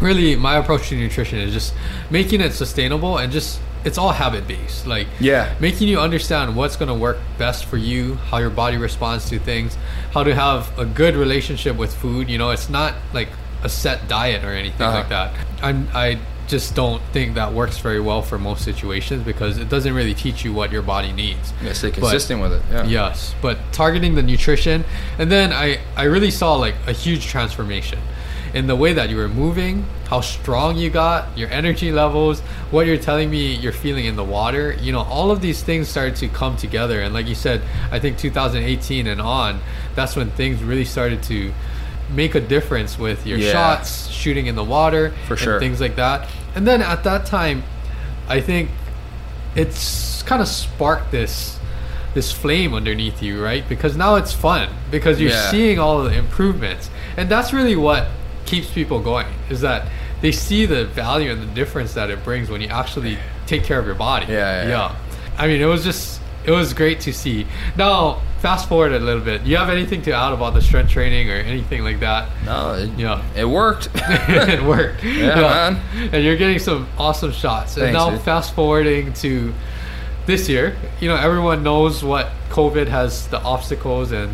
[0.00, 1.74] really my approach to nutrition is just
[2.10, 4.86] making it sustainable and just it's all habit based.
[4.86, 5.54] Like Yeah.
[5.60, 9.38] making you understand what's going to work best for you, how your body responds to
[9.38, 9.76] things,
[10.12, 12.28] how to have a good relationship with food.
[12.28, 13.28] You know, it's not like
[13.62, 14.98] a set diet or anything Uh-huh.
[14.98, 15.32] like that.
[15.62, 16.18] I'm, I
[16.48, 20.44] just don't think that works very well for most situations because it doesn't really teach
[20.44, 21.52] you what your body needs.
[21.62, 22.62] Gotta stay But- consistent with it.
[22.72, 22.84] Yeah.
[22.84, 24.84] Yes, but targeting the nutrition,
[25.18, 27.98] and then I I really saw like a huge transformation
[28.54, 32.40] in the way that you were moving, how strong you got, your energy levels,
[32.70, 34.74] what you're telling me you're feeling in the water.
[34.80, 37.60] You know, all of these things started to come together, and like you said,
[37.92, 39.60] I think 2018 and on,
[39.94, 41.52] that's when things really started to
[42.14, 43.52] make a difference with your Yeah.
[43.52, 45.60] shots, shooting in the water, For and sure.
[45.60, 46.26] things like that.
[46.54, 47.64] And then at that time,
[48.28, 48.70] I think
[49.54, 51.54] it's kind of sparked this
[52.14, 53.68] this flame underneath you, right?
[53.68, 55.50] Because now it's fun because you're Yeah.
[55.50, 58.08] seeing all of the improvements, and that's really what
[58.48, 59.26] keeps people going.
[59.50, 59.88] Is that
[60.20, 63.78] they see the value and the difference that it brings when you actually take care
[63.78, 64.26] of your body.
[64.32, 64.96] Yeah, yeah, yeah.
[65.38, 67.46] I mean, it was just it was great to see.
[67.76, 69.44] Now, fast forward a little bit.
[69.44, 72.30] Do you have anything to add about the strength training or anything like that?
[72.44, 73.22] No, it, Yeah.
[73.36, 73.88] it worked.
[73.94, 75.04] it worked.
[75.04, 76.10] Yeah, man.
[76.12, 77.76] And you're getting some awesome shots.
[77.76, 78.20] and now dude.
[78.22, 79.52] fast forwarding to
[80.26, 84.30] this year, you know, everyone knows what COVID has the obstacles and,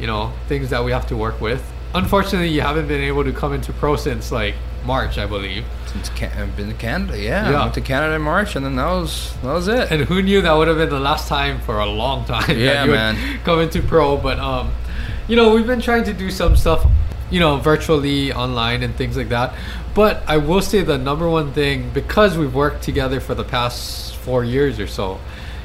[0.00, 1.62] you know, things that we have to work with.
[1.94, 5.64] Unfortunately, you haven't been able to come into pro since like March, I believe.
[5.86, 7.50] Since Can- I've been to Canada, yeah.
[7.50, 7.58] Yeah.
[7.58, 9.90] I went to Canada in March, and then that was that was it.
[9.90, 12.86] And who knew that would have been the last time for a long time Yeah,
[12.86, 13.40] man.
[13.44, 14.16] come into pro.
[14.16, 14.72] But um,
[15.28, 16.84] you know, we've been trying to do some stuff,
[17.30, 19.54] you know, virtually online and things like that.
[19.94, 24.16] But I will say the number one thing because we've worked together for the past
[24.16, 25.20] four years or so.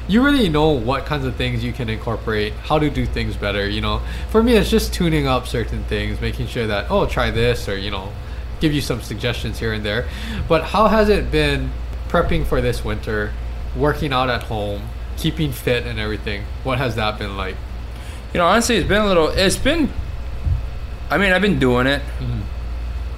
[0.08, 3.68] You really know what kinds of things you can incorporate, how to do things better.
[3.68, 4.00] You know,
[4.30, 7.76] for me, it's just tuning up certain things, making sure that oh, try this, or
[7.76, 8.12] you know,
[8.60, 10.08] give you some suggestions here and there.
[10.48, 11.70] But how has it been
[12.08, 13.32] prepping for this winter,
[13.76, 14.88] working out at home,
[15.18, 16.44] keeping fit and everything?
[16.64, 17.56] What has that been like?
[18.32, 19.28] you know, honestly, it's been a little.
[19.28, 19.90] It's been.
[21.10, 22.40] I mean, I've been doing it, mm-hmm.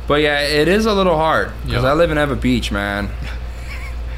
[0.07, 1.91] but yeah, it is a little hard because Yeah.
[1.91, 3.11] I live in Ewa Beach, man.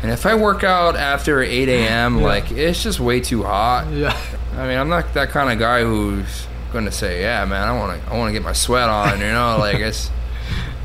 [0.02, 2.24] And if I work out after 8 a.m., Yeah.
[2.26, 3.86] like it's just way too hot.
[3.92, 4.16] Yeah,
[4.56, 7.76] I mean, I'm not that kind of guy who's going to say, "Yeah, man, I
[7.78, 10.10] want to, I want to get my sweat on." You know, like it's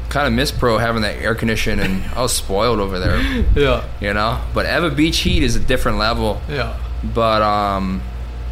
[0.09, 3.19] kind of miss pro having that air conditioning, and I was spoiled over there.
[3.55, 6.41] yeah, You know, but Ewa Beach heat is a different level.
[6.47, 8.01] yeah, But um,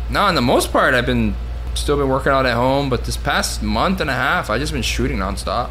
[0.10, 1.36] no, on the most part, I've been
[1.76, 2.90] still been working out at home.
[2.90, 5.70] But this past month and a half, I just been shooting nonstop.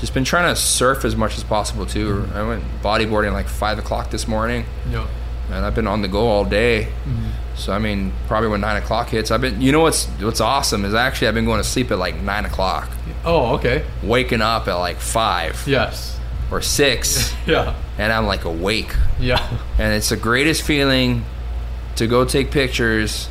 [0.00, 2.28] Just been trying to surf as much as possible too.
[2.34, 5.06] I went bodyboarding like five o'clock this morning, yeah,
[5.50, 6.88] and I've been on the go all day.
[7.04, 7.28] Mm-hmm.
[7.56, 9.60] So I mean, probably when nine o'clock hits, I've been.
[9.60, 12.44] You know what's what's awesome is actually I've been going to sleep at like nine
[12.44, 12.88] o'clock,
[13.24, 13.84] Oh, okay.
[14.02, 16.18] waking up at like five Yes.
[16.52, 17.74] or six, Yeah.
[17.98, 18.94] and I'm like awake.
[19.18, 19.44] Yeah.
[19.78, 21.24] and it's the greatest feeling
[21.96, 23.28] to go take pictures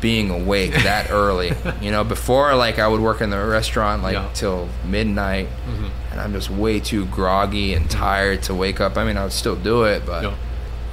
[0.00, 1.52] being awake that early.
[1.80, 4.28] You know before like i would work in the restaurant like Yeah.
[4.34, 5.86] till midnight mm-hmm.
[6.12, 7.98] and i'm just way too groggy and mm-hmm.
[7.98, 8.96] tired to wake up.
[8.96, 10.34] I mean i would still do it but Yeah.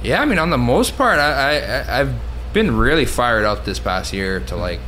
[0.02, 2.14] yeah i mean on the most part I, I I- i've
[2.52, 4.60] been really fired up this past year to mm-hmm.
[4.60, 4.80] like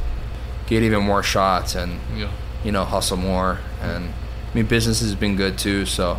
[0.67, 2.31] get even more shots and Yeah.
[2.65, 3.59] you know hustle more.
[3.81, 4.13] And
[4.51, 6.19] i mean business has been good too so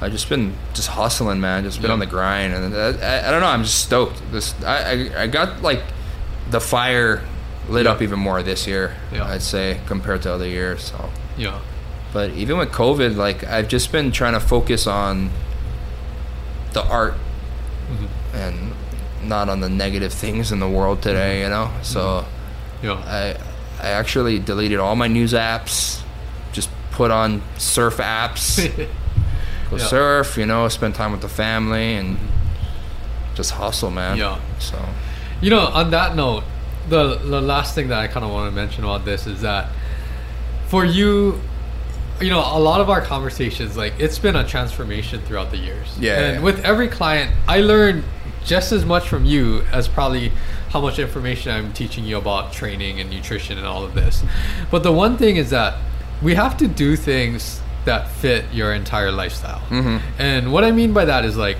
[0.00, 1.94] i've just been just hustling man just been Yeah.
[1.94, 2.52] on the grind.
[2.54, 4.20] And I, I, I don't know i'm just stoked.
[4.32, 5.82] This I, I i got like
[6.50, 7.22] the fire
[7.68, 7.92] lit Yeah.
[7.92, 9.26] up even more this year Yeah.
[9.26, 11.58] i'd say compared to other years so Yeah.
[12.12, 15.30] but even with covid like i've just been trying to focus on
[16.72, 17.14] the art
[17.90, 18.36] Mm-hmm.
[18.36, 18.72] and
[19.26, 21.44] not on the negative things in the world today mm-hmm.
[21.44, 21.82] you know mm-hmm.
[21.82, 22.24] so
[22.82, 22.92] Yeah.
[23.06, 23.36] I
[23.82, 26.02] I actually deleted all my news apps,
[26.52, 28.58] just put on surf apps,
[29.70, 29.84] go Yeah.
[29.86, 33.34] surf, you know, spend time with the family and mm-hmm.
[33.36, 34.16] just hustle, man.
[34.18, 34.38] Yeah.
[34.58, 34.76] So
[35.40, 36.44] You know, on that note,
[36.88, 39.68] the the last thing that I kind of want to mention about this is that
[40.68, 41.40] for you,
[42.20, 45.96] you know, a lot of our conversations, like it's been a transformation throughout the years.
[45.98, 46.42] Yeah, And yeah.
[46.42, 48.04] with every client, I learn
[48.44, 50.32] just as much from you as probably
[50.70, 54.22] how much information I'm teaching you about training and nutrition and all of this.
[54.70, 55.76] But the one thing is that
[56.22, 59.62] we have to do things that fit your entire lifestyle.
[59.70, 60.00] Mhm.
[60.18, 61.56] And what I mean by that is like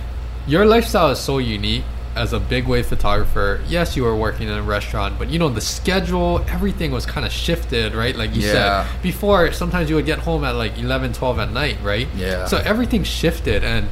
[0.47, 1.85] your lifestyle is so unique
[2.18, 3.60] as a big wave photographer.
[3.68, 7.24] Yes, you were working in a restaurant, but you know the schedule, everything was kind
[7.24, 8.14] of shifted, right?
[8.16, 8.52] Like you Yeah.
[8.86, 12.08] said before, sometimes you would get home at like 11, 12 at night, right?
[12.16, 12.46] Yeah.
[12.46, 13.88] So everything shifted and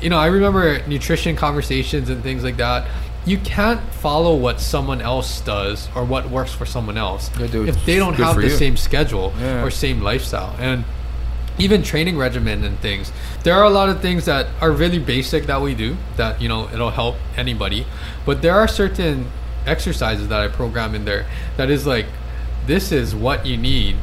[0.00, 2.86] you know, I remember nutrition conversations and things like that.
[3.24, 7.68] You can't follow what someone else does or what works for someone else Yeah, dude,
[7.68, 8.50] if they don't have the you.
[8.50, 9.64] same schedule Yeah.
[9.64, 10.54] or same lifestyle.
[10.60, 10.84] And
[11.58, 13.10] even training regimen and things
[13.44, 16.48] there are a lot of things that are really basic that we do that you
[16.48, 17.86] know it'll help anybody
[18.26, 19.26] but there are certain
[19.66, 21.26] exercises that i program in there
[21.56, 22.06] that is like
[22.66, 23.96] this is what you need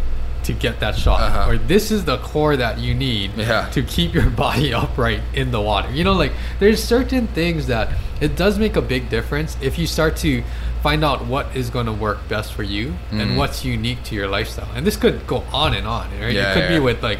[0.43, 1.51] to get that shot Uh-huh.
[1.51, 3.69] or this is the core that you need Yeah.
[3.69, 7.89] to keep your body upright in the water you know like there's certain things that
[8.19, 10.43] it does make a big difference if you start to
[10.81, 13.21] find out what is going to work best for you Mhm.
[13.21, 16.51] and what's unique to your lifestyle and this could go on and on right Yeah,
[16.51, 16.69] it could yeah.
[16.77, 17.19] be with like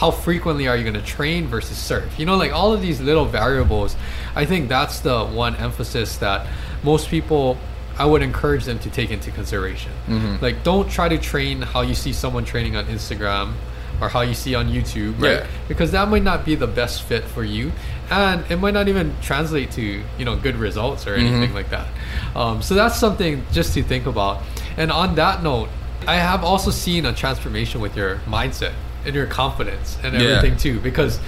[0.00, 3.00] how frequently are you going to train versus surf you know like all of these
[3.00, 3.96] little variables
[4.34, 6.46] i think that's the one emphasis that
[6.82, 7.56] most people
[7.98, 10.40] i would encourage them to take into consideration Mhm.
[10.40, 13.52] like don't try to train how you see someone training on instagram
[14.00, 15.40] or how you see on YouTube, right?
[15.40, 15.46] Yeah.
[15.68, 17.70] Because that might not be the best fit for you,
[18.10, 21.86] and it might not even translate to you know good results or anything like that.
[22.34, 24.40] Um, so that's something just to think about.
[24.78, 25.68] And on that note,
[26.06, 28.72] I have also seen a transformation with your mindset
[29.04, 30.20] and your confidence and Yeah.
[30.36, 31.18] everything too, because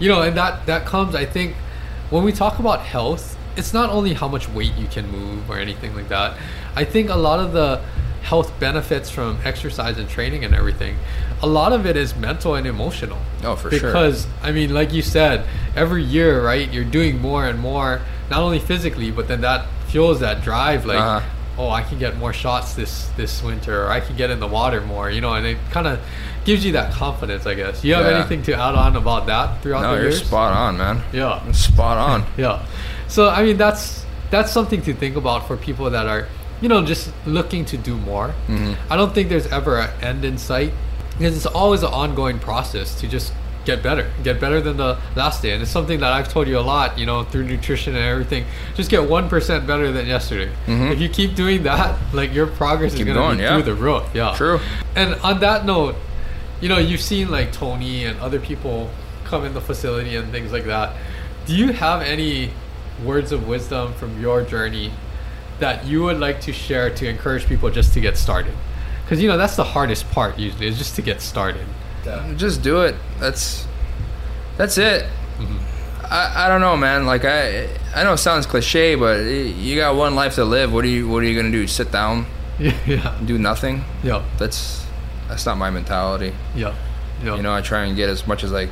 [0.00, 1.54] you know, and that that comes, I think,
[2.10, 5.58] when we talk about health, it's not only how much weight you can move or
[5.58, 6.34] anything like that.
[6.74, 7.80] I think a lot of the
[8.22, 10.96] health benefits from exercise and training and everything,
[11.42, 13.18] a lot of it is mental and emotional.
[13.44, 13.80] Oh, for sure.
[13.90, 15.44] Because I mean, like you said,
[15.76, 18.00] every year, right, you're doing more and more,
[18.30, 20.84] not only physically, but then that fuels that drive.
[20.86, 21.20] Like, Uh-huh.
[21.58, 24.48] oh, I can get more shots this this winter, or I can get in the
[24.48, 26.00] water more, you know, and it kind of
[26.44, 27.82] gives you that confidence, I guess.
[27.84, 28.18] You have Yeah.
[28.18, 31.02] anything to add on about that throughout No, the you're spot on, man.
[31.12, 31.40] Yeah.
[31.52, 32.24] Spot on.
[32.36, 32.60] Yeah.
[33.08, 36.26] So I mean that's that's something to think about for people that are,
[36.60, 38.34] you know, just looking to do more.
[38.48, 38.74] Mhm.
[38.90, 40.72] I don't think there's ever an end in sight
[41.18, 43.32] because it's always an ongoing process to just
[43.64, 45.52] get better, get better than the last day.
[45.52, 48.44] And it's something that I've told you a lot, you know, through nutrition and everything.
[48.74, 50.50] Just get one percent better than yesterday.
[50.66, 50.92] Mhm.
[50.92, 53.54] If you keep doing that, like your progress is gonna going, be yeah.
[53.54, 54.02] through the roof.
[54.12, 54.34] Yeah.
[54.36, 54.60] True.
[54.96, 55.94] And on that note,
[56.64, 58.90] you know, you've seen like Tony and other people
[59.24, 60.96] come in the facility and things like that.
[61.44, 62.52] Do you have any
[63.04, 64.90] words of wisdom from your journey
[65.58, 68.54] that you would like to share to encourage people just to get started?
[69.04, 71.66] Because you know that's the hardest part usually is just to get started.
[72.36, 72.94] Just do it.
[73.20, 73.66] That's
[74.56, 75.02] that's it.
[75.36, 75.58] Mm-hmm.
[76.06, 77.04] I, I don't know, man.
[77.04, 80.72] Like I I know it sounds cliche, but you got one life to live.
[80.72, 81.66] What are you What are you gonna do?
[81.66, 82.24] Sit down,
[82.58, 83.84] Yeah, yeah, do nothing?
[84.02, 84.83] yeah, That's
[85.34, 86.32] that's not my mentality.
[86.54, 86.72] yeah,
[87.22, 87.34] yeah.
[87.34, 88.68] You know, I try and get as much as I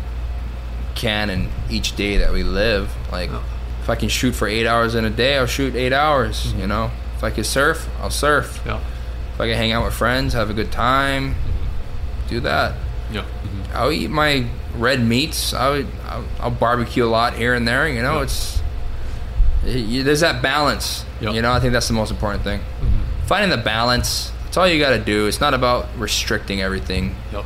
[0.95, 2.89] can in each day that we live.
[3.11, 3.41] Like, Yeah.
[3.83, 6.47] if I can shoot for eight hours in a day, I'll shoot eight hours.
[6.47, 6.61] Mm-hmm.
[6.61, 8.61] You know, if I can surf, I'll surf.
[8.65, 8.79] yeah,
[9.35, 11.35] If I can hang out with friends, have a good time,
[12.29, 12.75] do that.
[13.11, 13.25] yeah,
[13.75, 14.47] I'll eat my
[14.79, 15.53] red meats.
[15.53, 17.89] I would, I'll, I'll barbecue a lot here and there.
[17.89, 18.23] You know, Yeah.
[18.23, 18.63] it's
[19.65, 21.05] you, there's that balance.
[21.21, 21.33] Yeah.
[21.33, 22.61] You know, I think that's the most important thing.
[22.61, 23.27] Mm-hmm.
[23.27, 24.31] Finding the balance.
[24.53, 25.27] That's all you got to do.
[25.29, 27.17] It's not about restricting everything.
[27.33, 27.43] yeah,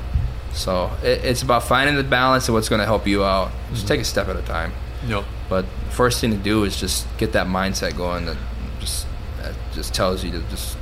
[0.53, 3.53] So it, it's about finding the balance of what's going to help you out.
[3.71, 3.89] Just Mm-hmm.
[3.89, 4.73] take a step at a time.
[5.07, 5.23] yeah.
[5.49, 8.27] But first thing to do is just get that mindset going.
[8.27, 8.37] That
[8.81, 9.07] just
[9.41, 10.77] that just tells you to just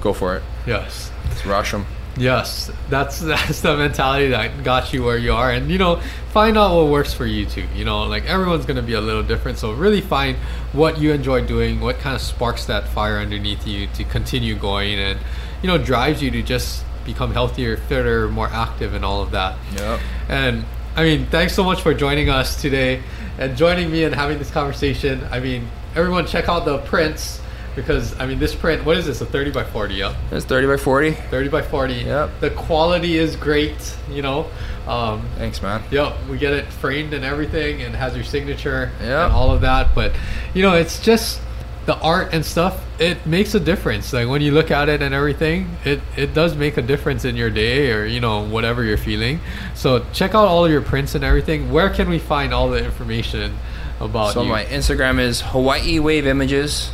[0.00, 0.44] go for it.
[0.64, 1.10] Yes.
[1.30, 1.86] Just rush them.
[2.16, 6.00] Yes, that's that's the mentality that got you where you are, and you know,
[6.32, 7.66] find out what works for you too.
[7.74, 10.36] You know, like everyone's gonna be a little different, so really find
[10.72, 14.98] what you enjoy doing, what kind of sparks that fire underneath you to continue going,
[14.98, 15.18] and
[15.62, 19.58] you know, drives you to just become healthier, fitter, more active, and all of that.
[19.76, 20.00] Yep.
[20.28, 23.02] And I mean, thanks so much for joining us today
[23.38, 25.26] and joining me and having this conversation.
[25.30, 27.40] I mean, everyone check out the prints
[27.74, 29.20] because I mean, this print, what is this?
[29.20, 30.14] A 30 by 40, yeah?
[30.30, 31.12] It's 30 by 40.
[31.12, 31.94] 30 by 40.
[31.94, 32.30] Yep.
[32.40, 34.46] The quality is great, you know.
[34.86, 35.82] Um, Thanks, man.
[35.90, 39.26] yep, we get it framed and everything and has your signature Yep.
[39.26, 39.94] and all of that.
[39.94, 40.12] But,
[40.54, 41.40] you know, it's just
[41.86, 44.12] the art and stuff, it makes a difference.
[44.12, 47.34] Like when you look at it and everything, it, it does make a difference in
[47.36, 49.40] your day or, you know, whatever you're feeling.
[49.74, 51.72] So check out all your prints and everything.
[51.72, 53.56] Where can we find all the information
[54.00, 54.32] about you?
[54.34, 54.48] So you?
[54.48, 56.92] my Instagram is Hawaii Wave Images,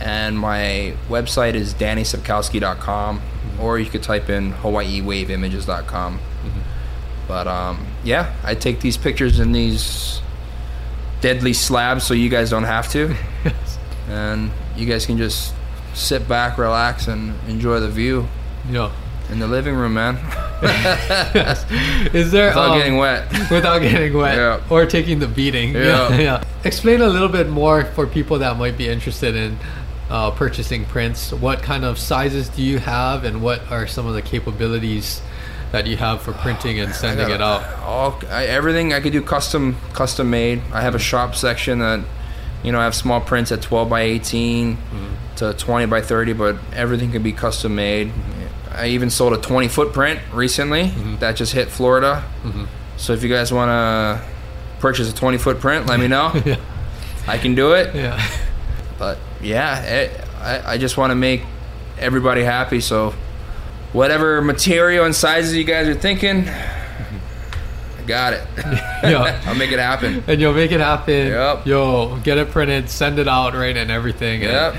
[0.00, 3.22] and my website is DannySapkowski.com,
[3.60, 6.20] or you could type in HawaiiWaveImages.com.
[7.28, 10.20] But um, yeah, I take these pictures in these
[11.20, 13.16] deadly slabs, so you guys don't have to,
[14.08, 15.54] and you guys can just
[15.94, 18.28] sit back, relax, and enjoy the view
[18.70, 18.92] yeah.
[19.30, 20.18] in the living room, man,
[20.62, 21.64] yes.
[22.14, 23.30] Is there without um, getting wet.
[23.50, 24.60] without getting wet Yeah.
[24.70, 25.74] or taking the beating.
[25.74, 26.16] Yeah.
[26.16, 26.44] yeah.
[26.64, 29.58] Explain a little bit more for people that might be interested in
[30.10, 31.32] uh, purchasing prints.
[31.32, 35.20] What kind of sizes do you have, and what are some of the capabilities
[35.72, 37.64] that you have for printing and sending it out?
[37.80, 40.62] All I, everything I could do custom custom made.
[40.72, 42.04] I have a shop section that
[42.62, 45.34] you know I have small prints at 12 by 18 mm-hmm.
[45.36, 48.12] to 20 by 30, but everything can be custom made.
[48.70, 51.16] I even sold a 20 foot print recently mm-hmm.
[51.16, 52.24] that just hit Florida.
[52.42, 52.64] Mm-hmm.
[52.98, 54.26] So if you guys want to
[54.80, 56.32] purchase a 20 foot print, let me know.
[56.44, 56.56] yeah.
[57.26, 57.94] I can do it.
[57.94, 58.22] Yeah.
[58.98, 61.42] But yeah, it, I, I just want to make
[61.98, 62.80] everybody happy.
[62.80, 63.14] So
[63.92, 68.42] whatever material and sizes you guys are thinking, I got it.
[69.02, 69.40] Yeah.
[69.46, 70.24] I'll make it happen.
[70.26, 71.28] and you'll make it happen.
[71.28, 71.66] Yep.
[71.66, 74.42] You'll get it printed, send it out, right, and everything.
[74.42, 74.74] And, Yep.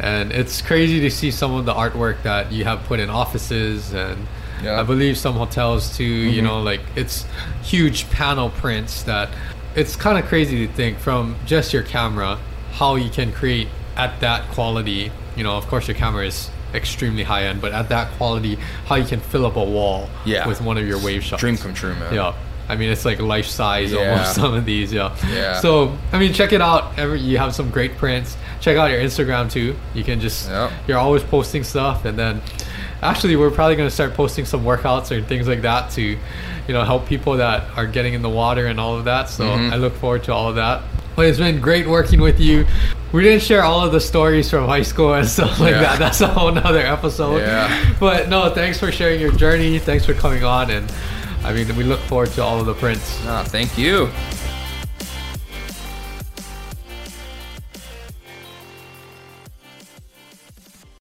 [0.00, 3.92] and it's crazy to see some of the artwork that you have put in offices
[3.94, 4.26] and
[4.62, 4.78] Yep.
[4.78, 6.04] I believe some hotels too.
[6.04, 6.44] You Mhm.
[6.44, 7.24] know, like it's
[7.62, 9.30] huge panel prints that
[9.74, 12.36] it's kind of crazy to think from just your camera
[12.72, 13.68] how you can create
[14.00, 15.12] at that quality.
[15.36, 18.94] You know, of course, your camera is extremely high end, but at that quality, how
[18.96, 20.46] you can fill up a wall Yeah.
[20.46, 21.40] with one of your wave shots.
[21.40, 22.14] Dream come true, man.
[22.14, 22.32] Yeah.
[22.68, 24.10] I mean, it's like life size Yeah.
[24.10, 24.92] almost some of these.
[24.92, 25.14] Yeah.
[25.32, 25.60] Yeah.
[25.60, 26.98] So, I mean, check it out.
[26.98, 28.36] Every, you have some great prints.
[28.60, 29.76] Check out your Instagram too.
[29.94, 30.70] You can just, Yep.
[30.86, 32.04] you're always posting stuff.
[32.04, 32.40] And then
[33.02, 36.74] actually, we're probably going to start posting some workouts or things like that to, you
[36.74, 39.28] know, help people that are getting in the water and all of that.
[39.28, 39.72] So Mhm.
[39.72, 40.82] I look forward to all of that.
[41.16, 42.66] But it's been great working with you.
[43.12, 45.80] We didn't share all of the stories from high school and stuff like Yeah.
[45.82, 45.98] that.
[45.98, 47.38] That's a whole nother episode.
[47.38, 47.94] Yeah.
[47.98, 49.78] But no, thanks for sharing your journey.
[49.80, 50.70] Thanks for coming on.
[50.70, 50.90] And
[51.44, 53.18] I mean, we look forward to all of the prints.
[53.26, 54.08] Ah, thank you.